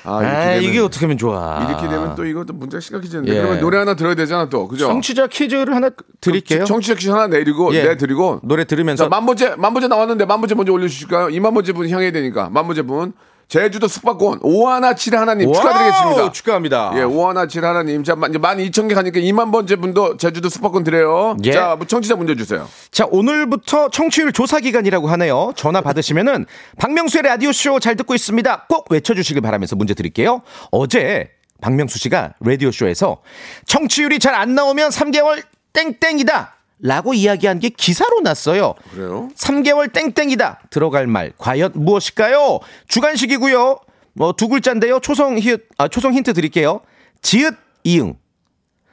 [0.04, 1.66] 아, 아, 이게 어떻게 하면 좋아.
[1.68, 3.30] 이렇게 되면 또 이것도 문제가 심각해지는데.
[3.32, 3.40] 예.
[3.40, 4.66] 그러면 노래 하나 들어야 되잖아, 또.
[4.68, 4.86] 그죠?
[4.86, 6.64] 청취자 퀴즈를 하나 드릴게요.
[6.64, 7.82] 정치자 퀴즈 하나 내리고, 예.
[7.84, 8.40] 내드리고.
[8.42, 11.30] 노래 들으면서 자, 만번째, 만번째 나왔는데, 만번째 먼저 올려 주실까요?
[11.30, 12.48] 이만번째 분 향해야 되니까.
[12.50, 13.12] 만번째 분.
[13.48, 16.32] 제주도 숙박권, 오하나칠 하나님 축하드리겠습니다.
[16.32, 16.92] 축하합니다.
[16.96, 18.04] 예, 오하나칠 하나님.
[18.04, 21.34] 자, 만- 이제 만 2천 개 가니까 2만 번째 분도 제주도 숙박권 드려요.
[21.44, 21.52] 예.
[21.52, 22.68] 자, 뭐 청취자 문제 주세요.
[22.90, 25.52] 자, 오늘부터 청취율 조사 기간이라고 하네요.
[25.56, 26.44] 전화 받으시면은
[26.78, 28.66] 박명수의 라디오 쇼 잘 듣고 있습니다.
[28.68, 30.42] 꼭 외쳐 주시길 바라면서 문제 드릴게요.
[30.70, 31.30] 어제
[31.62, 33.22] 박명수 씨가 라디오 쇼에서
[33.66, 36.54] 청취율이 잘 안 나오면 3개월 땡땡이다.
[36.80, 38.74] 라고 이야기한 게 기사로 났어요.
[38.92, 39.28] 그래요?
[39.36, 40.60] 3개월 땡땡이다.
[40.70, 42.60] 들어갈 말 과연 무엇일까요?
[42.88, 43.80] 주간식이고요.
[44.14, 45.00] 뭐 두 글자인데요.
[45.00, 46.80] 초성 히읗 아 초성 힌트 드릴게요.
[47.22, 48.14] 지읒 이응.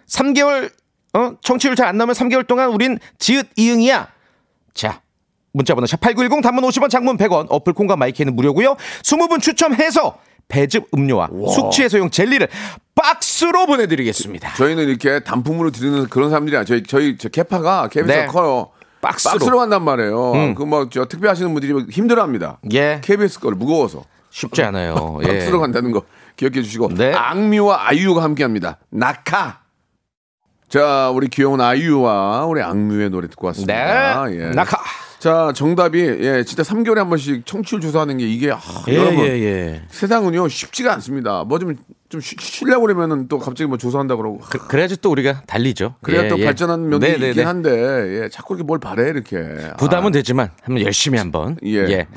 [0.08, 0.72] 3개월
[1.14, 4.08] 어 청취율 잘 안 나오면 3개월 동안 우린 지읒 이응이야.
[4.74, 5.02] 자.
[5.54, 8.76] 문자 번호 샵8910 단문 50원 장문 100원 어플 콩과 마이크는 무료고요.
[9.04, 10.18] 20분 추첨해서
[10.48, 12.48] 배즙 음료와 숙취 해소용 젤리를
[12.96, 14.54] 박스로 보내드리겠습니다.
[14.56, 18.28] 저희는 이렇게 단품으로 드리는 그런 사람들이 아니라 저희, 저희 저 캐파가 KBS가 네.
[18.28, 18.70] 커요.
[19.02, 19.58] 박스로.
[19.58, 20.32] 간단 말이에요.
[20.34, 20.56] 음.
[20.56, 22.60] 그뭐저 택배 하시는 분들이 힘들어 합니다.
[22.74, 23.02] 예.
[23.04, 24.04] KBS 걸 무거워서.
[24.32, 25.20] 쉽지 않아요.
[25.24, 25.28] 예.
[25.28, 26.04] 박스로 간다는 거
[26.36, 26.96] 기억해 주시고.
[26.96, 27.14] 네.
[27.14, 28.78] 악뮤와 아이유가 함께 합니다.
[28.90, 29.60] 낙하.
[30.68, 34.26] 자, 우리 귀여운 아이유와 우리 악뮤의 노래 듣고 왔습니다.
[34.26, 34.40] 네.
[34.40, 34.50] 예.
[34.50, 34.78] 낙하.
[35.26, 39.32] 자, 정답이 예, 진짜 3개월에 한 번씩 청취율 조사하는 게 이게 아, 예, 여러분 예,
[39.32, 39.82] 예.
[39.90, 41.44] 세상은요 쉽지가 않습니다.
[41.46, 45.96] 뭐 좀좀 쉬려고 그러면은 또 갑자기 뭐 조사한다 그러고 그, 그래야지 또 우리가 달리죠.
[46.04, 46.46] 그래야 예, 또 예.
[46.46, 47.44] 발전하는 면도 네, 네, 있긴 네.
[47.44, 49.36] 한데 예, 자꾸 이렇게 뭘 바래 이렇게
[49.80, 51.58] 부담은 아, 되지만 한번 열심히 한번.
[51.66, 51.78] 예.
[51.90, 52.08] 예.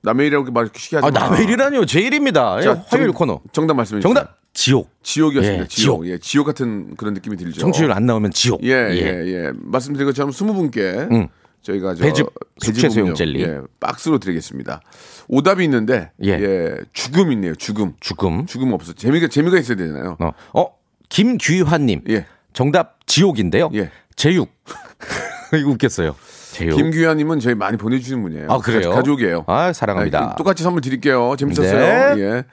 [0.00, 1.26] 남의 일이라고 말 쉽게 하지 아, 마.
[1.28, 1.84] 남의 일이라니요.
[1.84, 2.56] 제 일입니다.
[2.60, 3.40] 예, 자, 화요일 정- 코너.
[3.52, 4.14] 정답 말씀해 주세요.
[4.14, 4.90] 정답 지옥.
[5.02, 5.64] 지옥이었습니다.
[5.64, 6.04] 예, 지옥.
[6.04, 6.06] 지옥.
[6.06, 7.60] 예, 지옥 같은 그런 느낌이 들죠.
[7.60, 8.64] 청취율 안 나오면 지옥.
[8.64, 9.52] 예, 예, 예.
[9.54, 11.28] 말씀드린 것처럼 20분께 음.
[11.62, 13.42] 저희가 저 배즙, 음료, 젤리.
[13.42, 14.80] 예, 박스로 드리겠습니다.
[15.28, 16.30] 오답이 있는데 예.
[16.30, 16.76] 예.
[16.92, 17.54] 죽음 있네요.
[17.54, 17.94] 죽음.
[18.00, 18.46] 죽음.
[18.46, 18.92] 죽음 없어.
[18.92, 20.16] 재미가 재미가 있어야 되잖아요.
[20.20, 20.74] 어, 어
[21.08, 22.02] 김규환 님.
[22.08, 22.26] 예.
[22.52, 23.70] 정답 지옥인데요.
[23.74, 23.90] 예.
[24.16, 24.50] 제육.
[25.58, 26.16] 이거 웃겼어요.
[26.52, 26.76] 제육.
[26.76, 28.46] 김규환 님은 저희 많이 보내 주시는 분이에요.
[28.50, 28.90] 아, 그래요?
[28.90, 29.44] 가- 가족이에요.
[29.46, 30.32] 아, 사랑합니다.
[30.32, 31.36] 아, 똑같이 선물 드릴게요.
[31.38, 32.14] 재밌었어요.
[32.16, 32.22] 네.
[32.22, 32.44] 예.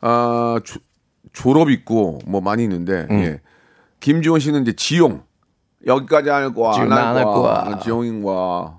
[0.00, 0.80] 아, 조-
[1.32, 3.20] 졸업 있고 뭐 많이 있는데 음.
[3.22, 3.40] 예.
[4.00, 5.22] 김지원 씨는 이제 지용
[5.86, 7.78] 여기까지 할 거야 지용 안할 거야 거야.
[7.82, 8.78] 지용인 거야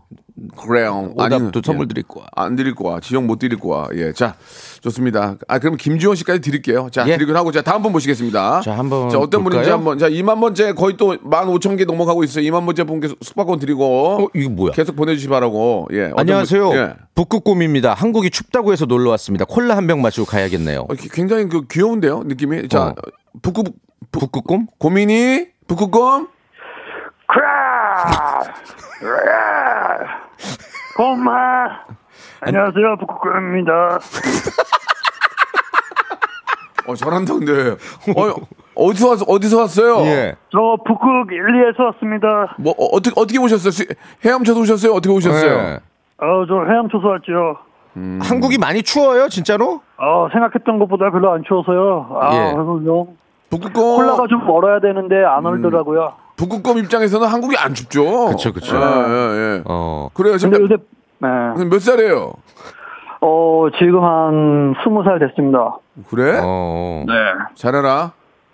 [0.57, 2.25] 그래요 오답도 선물 드릴 거야.
[2.35, 4.33] 안 드릴 거야 지용 못 드릴 거야 예 자
[4.81, 7.15] 좋습니다 아 그럼 김지원 씨까지 드릴게요 자 예.
[7.17, 9.73] 드리고 하고 자 다음 분 모시겠습니다 자, 한번 자 어떤 분인지 볼까요?
[9.75, 14.27] 한번 자 2만 번째 거의 또 15,000개 넘어가고 있어요 2만 번째 분께 숙박권 드리고 어,
[14.33, 14.71] 이거 뭐야?
[14.71, 16.67] 계속 보내 주시 기 바라고 예 안녕하세요.
[16.69, 16.93] 분- 예.
[17.13, 17.93] 북극곰입니다.
[17.93, 19.45] 한국이 춥다고 해서 놀러 왔습니다.
[19.45, 20.81] 콜라 한 병 마시고 가야겠네요.
[20.81, 22.95] 어, 굉장히 그 귀여운데요 느낌이 자 어.
[23.43, 23.67] 북극
[24.11, 24.67] 북극곰?
[24.79, 26.27] 고민이 북극곰
[30.97, 31.67] 엄마
[32.41, 33.71] 안녕하세요 북극곰입니다
[36.87, 38.33] 어 잘한다 근데 어
[38.75, 39.99] 어디서 왔 어디서 왔어요?
[40.05, 40.35] 예.
[40.51, 43.71] 저 북극 1리에서 왔습니다 뭐 어, 어떻게 어떻게 오셨어요?
[43.71, 43.85] 수-
[44.25, 44.91] 헤엄쳐서 오셨어요?
[44.93, 45.51] 어떻게 오셨어요?
[45.51, 45.79] 예.
[46.17, 47.57] 어저 헤엄쳐서 왔죠
[48.21, 49.81] 한국이 많이 추워요, 진짜로?
[49.97, 52.53] 어 생각했던 것보다 별로 안 추워서요 아 예.
[52.53, 53.07] 그래서
[53.49, 58.27] 북극곰 콜라가 좀 멀어야 되는데 안 얼더라고요 북극곰 입장에서는 한국이 안 춥죠.
[58.27, 58.75] 그쵸, 그쵸.
[58.75, 59.61] 예, 예, 예.
[59.65, 60.09] 어.
[60.13, 60.37] 그래요.
[60.39, 60.75] 근데 지금 요새
[61.19, 61.27] 네.
[61.55, 62.33] 몇, 몇 살이에요?
[63.23, 65.77] 어 지금 한 스무 살 됐습니다
[66.09, 66.39] 그래?
[66.41, 67.03] 어.
[67.07, 67.13] 네
[67.55, 68.13] 잘해라.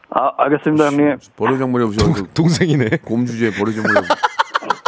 [0.10, 2.90] 아, 알겠습니다 형님 버르장머리 오셔서 동생이네.
[3.06, 4.06] 곰 주제에 버르장머리.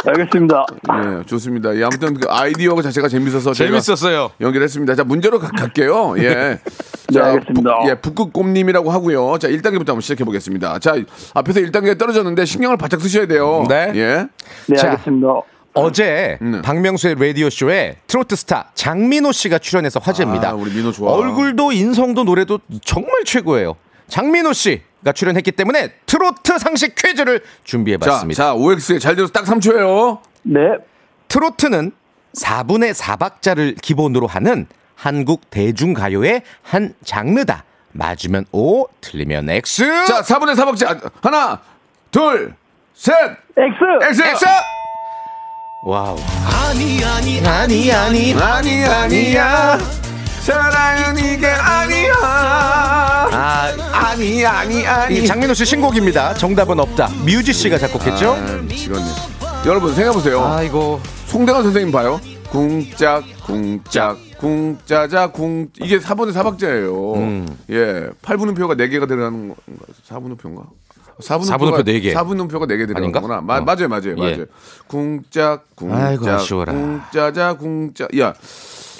[0.06, 1.74] 알겠습니다 네, 좋습니다.
[1.76, 4.30] 예, 아무튼 그 아이디어가 자체가 재밌어서 재밌었어요.
[4.40, 4.94] 연결했습니다.
[4.94, 6.14] 자, 문제로 가- 갈게요.
[6.18, 6.58] 예.
[7.12, 7.78] 네, 알겠습니다.
[7.78, 9.38] 북, 예, 북극곰님이라고 하고요.
[9.38, 10.78] 자, 1단계부터 한번 시작해 보겠습니다.
[10.78, 10.94] 자,
[11.34, 13.64] 앞에서 1단계 떨어졌는데 신경을 바짝 쓰셔야 돼요.
[13.68, 13.92] 네.
[13.94, 14.26] 예.
[14.66, 14.90] 네 자.
[14.90, 15.28] 알겠습니다
[15.72, 16.62] 어제 음.
[16.64, 20.50] 박명수의 라디오 쇼에 트로트 스타 장민호 씨가 출연해서 화제입니다.
[20.50, 21.12] 아, 우리 민호 좋아.
[21.12, 23.76] 얼굴도 인성도 노래도 정말 최고예요.
[24.08, 28.42] 장민호 씨가 출연했기 때문에 트로트 상식 퀴즈를 자, 준비해 봤습니다.
[28.42, 30.18] 자, OX에 잘 들어서 딱 3초예요.
[30.42, 30.60] 네
[31.28, 31.92] 트로트는
[32.34, 34.66] 4분의 4박자를 기본으로 하는
[35.00, 37.64] 한국 대중가요의 한 장르다.
[37.92, 40.06] 맞으면 O, 틀리면 X.
[40.06, 41.10] 자, 4분의 4박자.
[41.22, 41.58] 하나,
[42.10, 42.54] 둘,
[42.94, 43.14] 셋.
[43.56, 44.20] X!
[44.20, 44.22] X!
[44.22, 44.44] X!
[45.86, 46.18] Wow.
[46.44, 48.34] 아니 아니 아니, 아니.
[48.34, 49.78] 아니, 아니야.
[50.42, 52.12] 사랑은 이게 아니야.
[52.22, 55.16] 아, 아니, 아니, 아니.
[55.16, 56.34] 이 장민호 씨 신곡입니다.
[56.34, 57.08] 정답은 없다.
[57.24, 58.34] 뮤지 씨가 작곡했죠?
[58.34, 59.04] 아, 미치겠네.
[59.64, 60.44] 여러분, 생각해 보세요.
[60.44, 61.00] 아이고.
[61.26, 62.20] 송대관 선생님 봐요.
[62.50, 65.68] 궁짝, 궁짝, 궁짜자, 궁.
[65.82, 67.16] 이게 4분의 4박자예요.
[67.16, 67.46] 음.
[67.70, 68.08] 예.
[68.22, 69.54] 8분음표가 4개가 들어가는 거.
[70.08, 70.64] 4분음표인가?
[71.20, 72.14] 4분음표가, 사분음표 네 개.
[72.14, 73.20] 4분음표가 4개 아닌가?
[73.20, 73.40] 들어가는구나.
[73.42, 73.60] 마- 어.
[73.60, 74.20] 맞아요, 맞아요, 예.
[74.20, 74.44] 맞아요.
[74.86, 76.72] 궁짝, 아이고, 궁짝, 아쉬워라.
[76.72, 78.08] 궁짜자, 궁짜.
[78.18, 78.32] 야,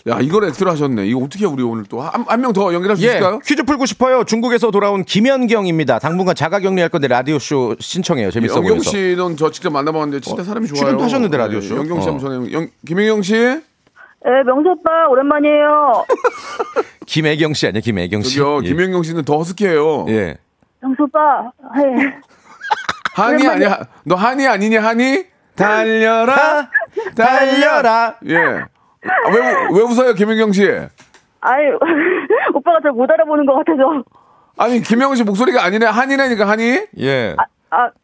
[0.09, 1.07] 야, 이걸 엑스로 하셨네.
[1.07, 3.39] 이거 어떻게 우리 오늘 또한한명 더 연결할 수 예, 있을까요?
[3.39, 4.25] 퀴즈 풀고 싶어요.
[4.25, 5.99] 중국에서 돌아온 김현경입니다.
[5.99, 8.31] 당분간 자가격리할 건데 라디오 쇼 신청해요.
[8.31, 8.91] 재밌어 영경 보여서.
[8.91, 10.81] 씨는 저 직접 만나봤는데 진짜 사람이 좋아요.
[10.81, 11.77] 출연도 하셨는데, 라디오 쇼?
[11.77, 12.13] 영경 씨 어.
[12.13, 12.53] 한번 전해.
[12.53, 13.61] 영, 김영경 씨?
[14.25, 16.05] 네, 명수 오빠 오랜만이에요.
[17.07, 17.81] 김애경 씨 아니야?
[17.81, 18.37] 김애경 씨.
[18.37, 18.69] 저기요, 예.
[18.69, 20.07] 김영경 씨는 더 허스키해요.
[20.09, 20.37] 예.
[20.81, 22.13] 명수 오빠, 네.
[23.15, 23.81] 한이 아니야.
[24.05, 25.25] 너 한이 아니냐, 한이?
[25.57, 26.71] 달려라,
[27.17, 28.17] 달려라.
[28.27, 28.37] 예.
[28.37, 29.39] 아, 왜,
[29.71, 30.65] 우- 왜 웃어요, 김영경 씨?
[31.41, 31.79] 아유,
[32.55, 34.05] 오빠가 잘 못 알아보는 것 같아서.
[34.59, 35.87] 아니, 김영경 씨 목소리가 아니네.
[35.87, 36.87] 한이라니까, 한이?
[36.99, 37.35] 예.
[37.39, 37.45] 아,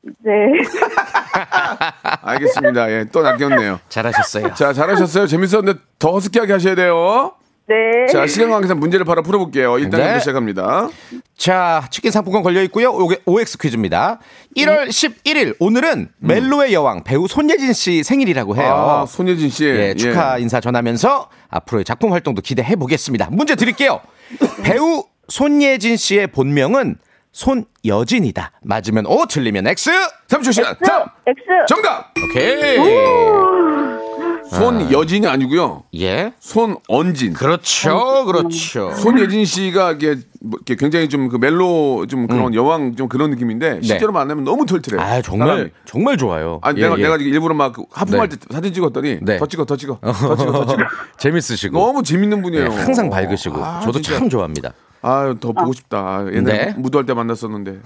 [0.02, 0.32] 네.
[2.22, 2.90] 알겠습니다.
[2.90, 3.80] 예, 또 낚였네요.
[3.88, 4.54] 잘하셨어요.
[4.54, 5.26] 자, 잘하셨어요.
[5.26, 7.32] 재밌었는데 더 허스키하게 하셔야 돼요.
[7.68, 8.06] 네.
[8.12, 9.72] 자, 시간 관계상 문제를 바로 풀어볼게요.
[9.72, 10.18] 1단부터 네.
[10.20, 10.88] 시작합니다.
[11.36, 12.86] 자, 치킨 상품권 걸려 있고요.
[12.94, 14.20] 요게 OX 퀴즈입니다.
[14.56, 18.72] 1월 11일 오늘은 멜로의 여왕 배우 손예진 씨 생일이라고 해요.
[18.72, 19.64] 아, 손예진 씨.
[19.64, 23.30] 예, 축하 인사 전하면서 앞으로의 작품 활동도 기대해 보겠습니다.
[23.32, 24.00] 문제 드릴게요.
[24.62, 26.98] 배우 손예진 씨의 본명은
[27.36, 28.52] 손여진이다.
[28.62, 29.90] 맞으면 O, 틀리면 X.
[30.28, 30.72] 3초 시간.
[30.72, 31.02] X, 3.
[31.26, 31.40] X.
[31.68, 32.14] 정답!
[32.24, 32.78] 오케이.
[34.48, 35.82] 손여진이 아니고요.
[35.96, 36.32] 예.
[36.38, 37.34] 손언진.
[37.34, 38.92] 그렇죠, 그렇죠.
[38.94, 43.80] 손예진 씨가 이게, 뭐 이렇게 굉장히 좀 그 멜로 좀 그런 여왕 좀 그런 느낌인데
[43.82, 45.02] 실제로 만나면 너무 털털해.
[45.02, 45.04] 음.
[45.04, 45.16] 네.
[45.18, 46.60] 아, 정말 정말 좋아요.
[46.62, 47.02] 아니 예, 내가 예.
[47.02, 48.36] 내가 일부러 막그 하품할 네.
[48.36, 49.36] 때 사진 찍었더니 네.
[49.38, 50.84] 더 찍어 더 찍어 더 찍어 더 찍어
[51.18, 52.68] 재밌으시고 너무 재밌는 분이에요.
[52.68, 54.18] 네, 항상 밝으시고 아, 저도 진짜.
[54.20, 54.72] 참 좋아합니다.
[55.06, 55.98] 아더 보고 싶다.
[55.98, 56.74] 아, 옛날에 네.
[56.76, 57.78] 무도할 때 만났었는데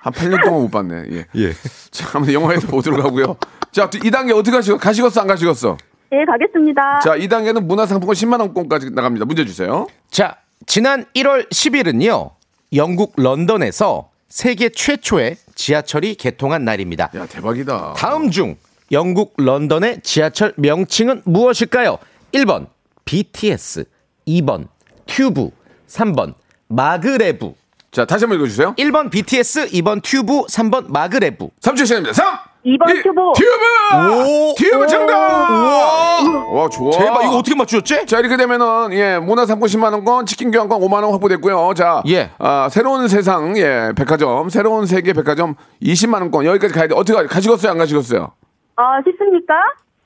[0.00, 1.04] 한 8년 동안 못 봤네.
[1.10, 1.26] 예.
[1.34, 1.52] 예.
[1.90, 3.36] 자, 아무튼 영화에서 보도록 하고요.
[3.72, 5.76] 자, 이 단계 어떻게 가시고 가시겠어 안 가시겠어?
[6.12, 7.00] 예, 가겠습니다.
[7.00, 9.24] 자, 이 단계는 문화상품권 10만 원권까지 나갑니다.
[9.24, 9.86] 문제 주세요.
[10.10, 12.30] 자, 지난 1월 10일은요.
[12.74, 17.10] 영국 런던에서 세계 최초의 지하철이 개통한 날입니다.
[17.14, 17.94] 야, 대박이다.
[17.96, 18.56] 다음 중
[18.90, 21.98] 영국 런던의 지하철 명칭은 무엇일까요?
[22.32, 22.66] 1번
[23.04, 23.84] BTS,
[24.26, 24.68] 2번
[25.06, 25.50] 튜브,
[25.96, 26.34] 3번
[26.68, 27.52] maglev.
[27.90, 28.74] 자, 다시 한번 읽어 주세요.
[28.78, 31.48] 1번 BTS, 2번 튜브, 3번 maglev.
[31.60, 32.12] 3초 시간입니다.
[32.14, 32.26] 3
[32.64, 33.20] 2번 이- 튜브.
[33.20, 34.54] 오!
[34.56, 35.50] 튜브 정답!
[35.50, 36.46] 우와!
[36.52, 36.90] 와, 좋아.
[36.96, 38.06] 대박 이거 어떻게 맞추셨지?
[38.06, 41.74] 자 이렇게 되면은 예 문화상품 10만 원권 치킨 교환권 5만 원 확보됐고요.
[41.74, 42.30] 자 예.
[42.38, 46.94] 아, 새로운 세상 예 백화점 새로운 세계 백화점 20만 원권 여기까지 가야 돼.
[46.94, 47.72] 어떻게 가- 가시겠어요?
[47.72, 48.30] 안 가시겠어요?
[48.76, 49.54] 아, 쉽습니까?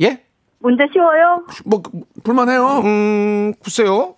[0.00, 0.22] 예?
[0.60, 1.42] 문제 쉬워요?
[1.66, 1.90] 뭐 그,
[2.24, 2.80] 불만해요.
[2.84, 4.14] 음, 글쎄요.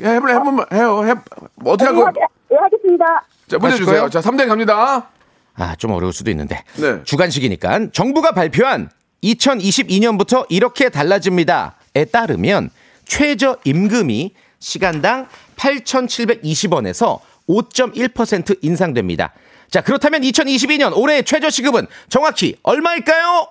[0.00, 1.04] 예, 해볼 해보면 해요.
[1.06, 1.14] 해
[1.56, 2.06] 뭐, 어떻게 예, 하고?
[2.06, 2.12] 하-
[2.52, 3.04] 예, 하겠습니다.
[3.48, 3.94] 자 문제 주세요.
[3.96, 4.10] 거예요?
[4.10, 5.08] 자 3대 갑니다.
[5.56, 6.62] 아, 좀 어려울 수도 있는데.
[6.76, 7.02] 네.
[7.04, 8.90] 주간식이니까 정부가 발표한
[9.22, 12.70] 2022년부터 이렇게 달라집니다에 따르면
[13.04, 19.32] 최저 임금이 시간당 8,720원에서 5.1% 인상됩니다.
[19.70, 23.46] 자, 그렇다면 2022년 올해의 최저 시급은 정확히 얼마일까요?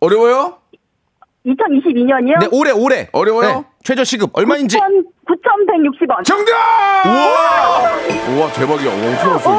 [0.00, 0.58] 어려워요?
[1.46, 2.38] 2022년이요?
[2.40, 3.08] 네, 올해 올해.
[3.12, 3.64] 어려워요?
[3.82, 6.24] 네, 최저 시급 얼마인지 9,160원.
[6.24, 6.52] 정답!
[7.04, 8.90] 우와 대박이야.
[8.90, 9.56] 와, 어떻게 알았어요?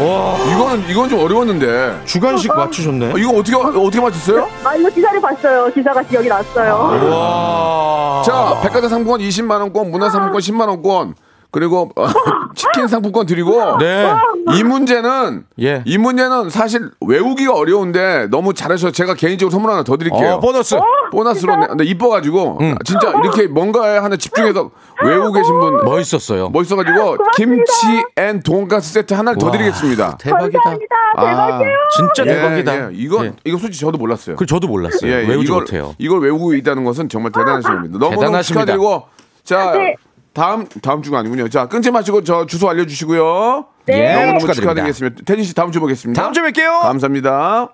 [0.00, 2.00] 와, 이거는 이건 좀 어려웠는데.
[2.04, 3.12] 주간식 맞추셨네.
[3.12, 4.48] 어, 이거 어떻게 어떻게 맞췄어요?
[4.64, 5.70] 아, 이거 기사를 봤어요.
[5.72, 7.10] 기사가 기억이 났어요.
[7.10, 8.22] 와.
[8.24, 11.14] 자, 백화점 상품권 20만 원권, 문화 상품권 10만 원권,
[11.50, 12.06] 그리고 어,
[12.54, 14.12] 치킨 상품권 드리고 네.
[14.54, 15.82] 이 문제는 예.
[15.84, 20.34] 이 문제는 사실 외우기가 어려운데 너무 잘하셔서 제가 개인적으로 선물 하나 더 드릴게요.
[20.34, 20.76] 어, 보너스.
[21.12, 24.70] 보너스로 내- 근데 이뻐가지고 진짜 이렇게 뭔가에 하나 집중해서
[25.04, 26.48] 외우고 계신 분 멋있었어요.
[26.50, 27.72] 멋있어가지고 김치
[28.16, 30.16] and 돈가스 세트 하나를 더 와, 드리겠습니다.
[30.18, 30.58] 대박이다.
[30.62, 30.96] 감사합니다.
[31.16, 31.76] 대박이에요.
[31.96, 32.76] 진짜 예, 대박이다.
[32.76, 32.88] 예.
[32.92, 33.32] 이거 예.
[33.44, 34.36] 이거 솔직히 저도 몰랐어요.
[34.36, 35.10] 그 저도 몰랐어요.
[35.10, 35.94] 예, 예, 외우지 이걸, 못해요.
[35.98, 37.98] 이걸 외우고 있다는 것은 정말 대단하신 겁니다.
[37.98, 38.64] 너무너무 대단하십니다.
[38.72, 39.04] 축하드리고
[39.44, 39.94] 자 네.
[40.34, 41.48] 다음 다음 주가 아니군요.
[41.48, 43.66] 자 끊지 마시고 저 주소 알려주시고요.
[43.88, 44.72] 예, 너무너무 축하드립니다.
[44.74, 45.22] 축하드리겠습니다.
[45.24, 46.20] 태진 씨 다음 주 보겠습니다.
[46.20, 46.80] 다음 주에 뵐게요.
[46.82, 47.68] 감사합니다.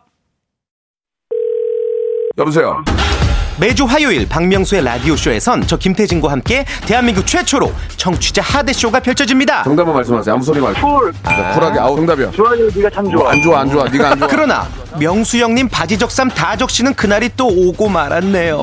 [2.38, 2.84] 여보세요.
[3.60, 9.62] 매주 화요일 박명수의 라디오쇼에선 저 김태진과 함께 대한민국 최초로 청취자 하대쇼가 펼쳐집니다.
[9.64, 10.34] 정답만 말씀하세요.
[10.34, 10.80] 아무 소리 말고.
[10.98, 11.12] 쿨.
[11.22, 11.78] 자, 쿨하게.
[11.78, 12.30] 아우 정답이야.
[12.30, 12.68] 좋아요.
[12.74, 13.30] 네가 참 뭐, 좋아.
[13.30, 13.84] 안 좋아 안 좋아.
[13.84, 14.26] 네가 안 좋아.
[14.28, 14.66] 그러나
[14.98, 18.58] 명수 형님 바지 적삼 다 적시는 그날이 또 오고 말았네요.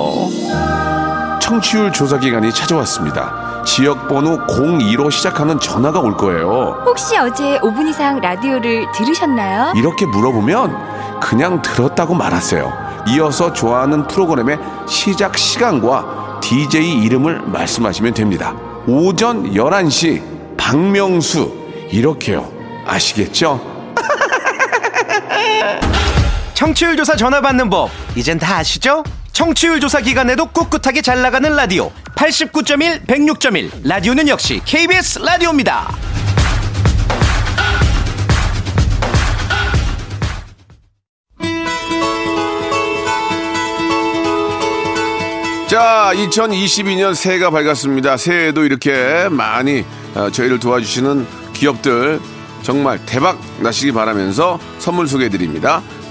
[1.40, 3.49] 청취율 조사 기간이 찾아왔습니다.
[3.65, 6.82] 지역번호 02로 시작하는 전화가 올 거예요.
[6.86, 9.74] 혹시 어제 5분 이상 라디오를 들으셨나요?
[9.76, 12.72] 이렇게 물어보면 그냥 들었다고 말하세요.
[13.10, 18.54] 이어서 좋아하는 프로그램의 시작 시간과 DJ 이름을 말씀하시면 됩니다.
[18.88, 20.22] 오전 11시
[20.58, 21.52] 박명수
[21.91, 22.50] 이렇게요.
[22.86, 23.60] 아시겠죠?
[26.54, 29.04] 청취율 조사 전화 받는 법 이젠 다 아시죠?
[29.32, 35.88] 청취율 조사 기간에도 꿋꿋하게 잘 나가는 라디오 89.1 106.1 라디오는 역시 KBS 라디오입니다.
[45.67, 48.17] 자, 2022년 새해가 밝았습니다.
[48.17, 52.19] 새해에도 이렇게 많이 어, 저희를 도와주시는 기업들
[52.63, 55.82] 정말 대박 나시기 바라면서 선물 소개해 드립니다.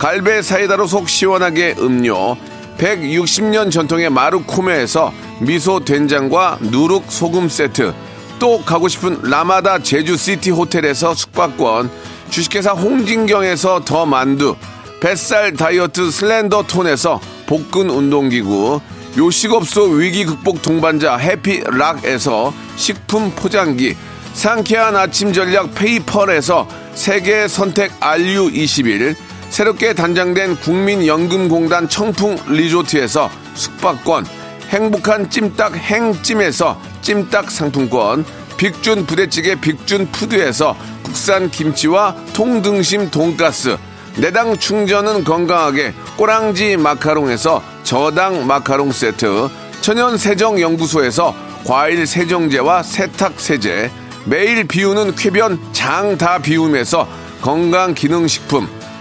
[0.00, 2.34] 갈배 사이다로 속 시원하게 음료,
[2.78, 7.92] 160년 전통의 마루코메에서 미소 된장과 누룩 소금 세트,
[8.38, 11.90] 또 가고 싶은 라마다 제주시티 호텔에서 숙박권,
[12.30, 14.56] 주식회사 홍진경에서 더 만두,
[15.00, 18.80] 뱃살 다이어트 슬렌더 톤에서 복근 운동기구,
[19.18, 23.94] 요식업소 위기 극복 동반자 해피락에서 식품 포장기,
[24.32, 34.24] 상쾌한 아침 전략 페이펄에서 세계 선택 RU21, 새롭게 단장된 국민연금공단 청풍 리조트에서 숙박권,
[34.70, 38.24] 행복한 찜닭 행찜에서 찜닭 상품권,
[38.56, 43.76] 빅준 부대찌개 빅준 푸드에서 국산 김치와 통등심 돈가스,
[44.16, 49.48] 내당 충전은 건강하게 꼬랑지 마카롱에서 저당 마카롱 세트,
[49.80, 51.34] 천연 세정 연구소에서
[51.66, 53.90] 과일 세정제와 세탁 세제,
[54.26, 57.08] 매일 비우는 쾌변 장 다 비움에서
[57.40, 58.68] 건강 기능 식품,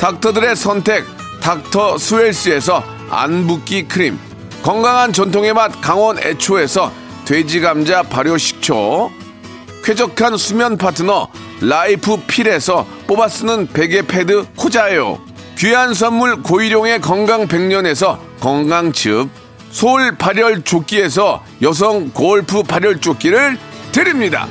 [0.00, 1.04] 닥터들의 선택
[1.42, 4.18] 닥터 스웰스에서 안붓기 크림,
[4.62, 6.90] 건강한 전통의 맛 강원 애초에서
[7.26, 9.10] 돼지 감자 발효 식초,
[9.84, 11.28] 쾌적한 수면 파트너
[11.60, 15.20] 라이프 필에서 뽑아 쓰는 베개 패드 코자요.
[15.58, 19.28] 귀한 선물 고일용의 건강 백년에서 건강즙,
[19.70, 23.58] 소울 발열 조끼에서 여성 골프 발열 조끼를
[23.92, 24.48] 드립니다.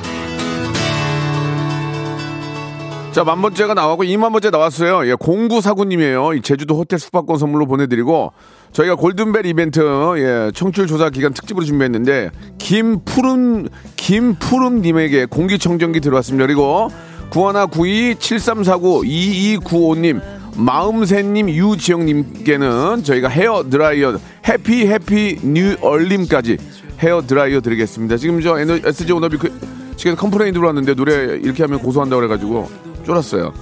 [3.12, 5.04] 자, 만 번째가 나왔고 2만 번째 나왔어요.
[5.10, 6.34] 예, 공구 사구님이에요.
[6.34, 8.32] 이 제주도 호텔 숙박권 선물로 보내드리고
[8.72, 9.80] 저희가 골든벨 이벤트
[10.18, 16.46] 예, 청취율 조사 기간 특집으로 준비했는데 김푸름 김푸름님에게 공기청정기 들어왔습니다.
[16.46, 16.88] 그리고
[17.30, 20.20] 9192 7349 2295님
[20.56, 26.58] 마음새님 유지영님께는 저희가 헤어 드라이어 happy happy new year님까지
[27.00, 28.18] 헤어 드라이어 드리겠습니다.
[28.18, 29.60] 지금 저 SG 워너비 그,
[29.96, 33.52] 지금 complain 들어왔는데 노래 이렇게 하면 고소한다고 그래가지고 쫄았어요.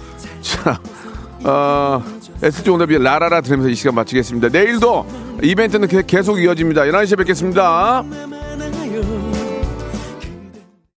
[0.43, 0.79] 자,
[1.45, 2.03] 어,
[2.43, 4.49] SG 워너비 라라라 들으면서 이 시간 마치겠습니다.
[4.49, 5.07] 내일도
[5.43, 6.83] 이벤트는 계- 계속 이어집니다.
[6.83, 8.05] 11시에 뵙겠습니다.